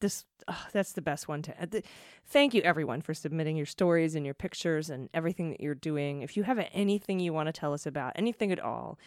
[0.01, 1.61] this oh, that's the best one to.
[1.61, 1.81] Uh,
[2.25, 6.21] thank you everyone for submitting your stories and your pictures and everything that you're doing.
[6.21, 8.99] If you have anything you want to tell us about, anything at all,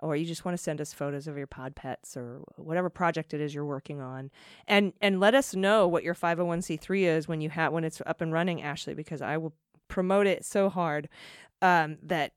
[0.00, 3.32] or you just want to send us photos of your pod pets or whatever project
[3.32, 4.30] it is you're working on,
[4.68, 8.20] and and let us know what your 501c3 is when you have when it's up
[8.20, 9.54] and running, Ashley, because I will
[9.88, 11.08] promote it so hard
[11.60, 12.32] um, that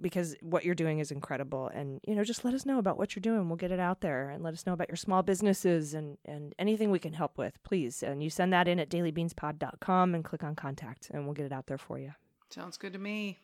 [0.00, 3.14] because what you're doing is incredible and you know just let us know about what
[3.14, 5.94] you're doing we'll get it out there and let us know about your small businesses
[5.94, 10.14] and and anything we can help with please and you send that in at dailybeanspod.com
[10.14, 12.12] and click on contact and we'll get it out there for you
[12.50, 13.38] Sounds good to me.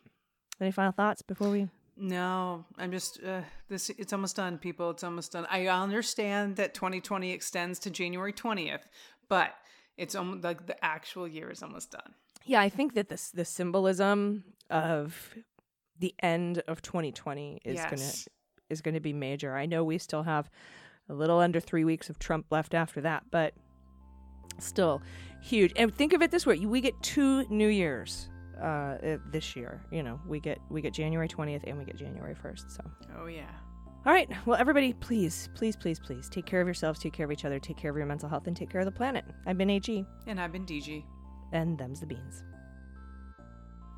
[0.61, 3.91] any final thoughts before we No, I'm just uh, this.
[3.91, 4.91] It's almost done, people.
[4.91, 5.47] It's almost done.
[5.51, 8.83] I understand that 2020 extends to January 20th,
[9.29, 9.55] but
[9.97, 12.15] it's almost like the actual year is almost done.
[12.45, 15.35] yeah i think that this the symbolism of
[16.01, 17.97] the end of 2020 is gonna
[18.71, 20.49] is gonna be major i know we still have
[21.09, 23.55] a little under three weeks of trump left after that but
[24.59, 25.01] still
[25.43, 28.29] huge and think of it this way we get two new years
[28.61, 31.97] uh uh, this year you know we get we get january 20th and we get
[31.97, 32.83] january 1st so
[33.17, 33.47] Oh yeah.
[34.05, 37.31] all right well everybody please please please please take care of yourselves take care of
[37.33, 39.57] each other take care of your mental health and take care of the planet i've
[39.59, 41.05] been ag And I've been DG.
[41.53, 42.43] and them's the beans.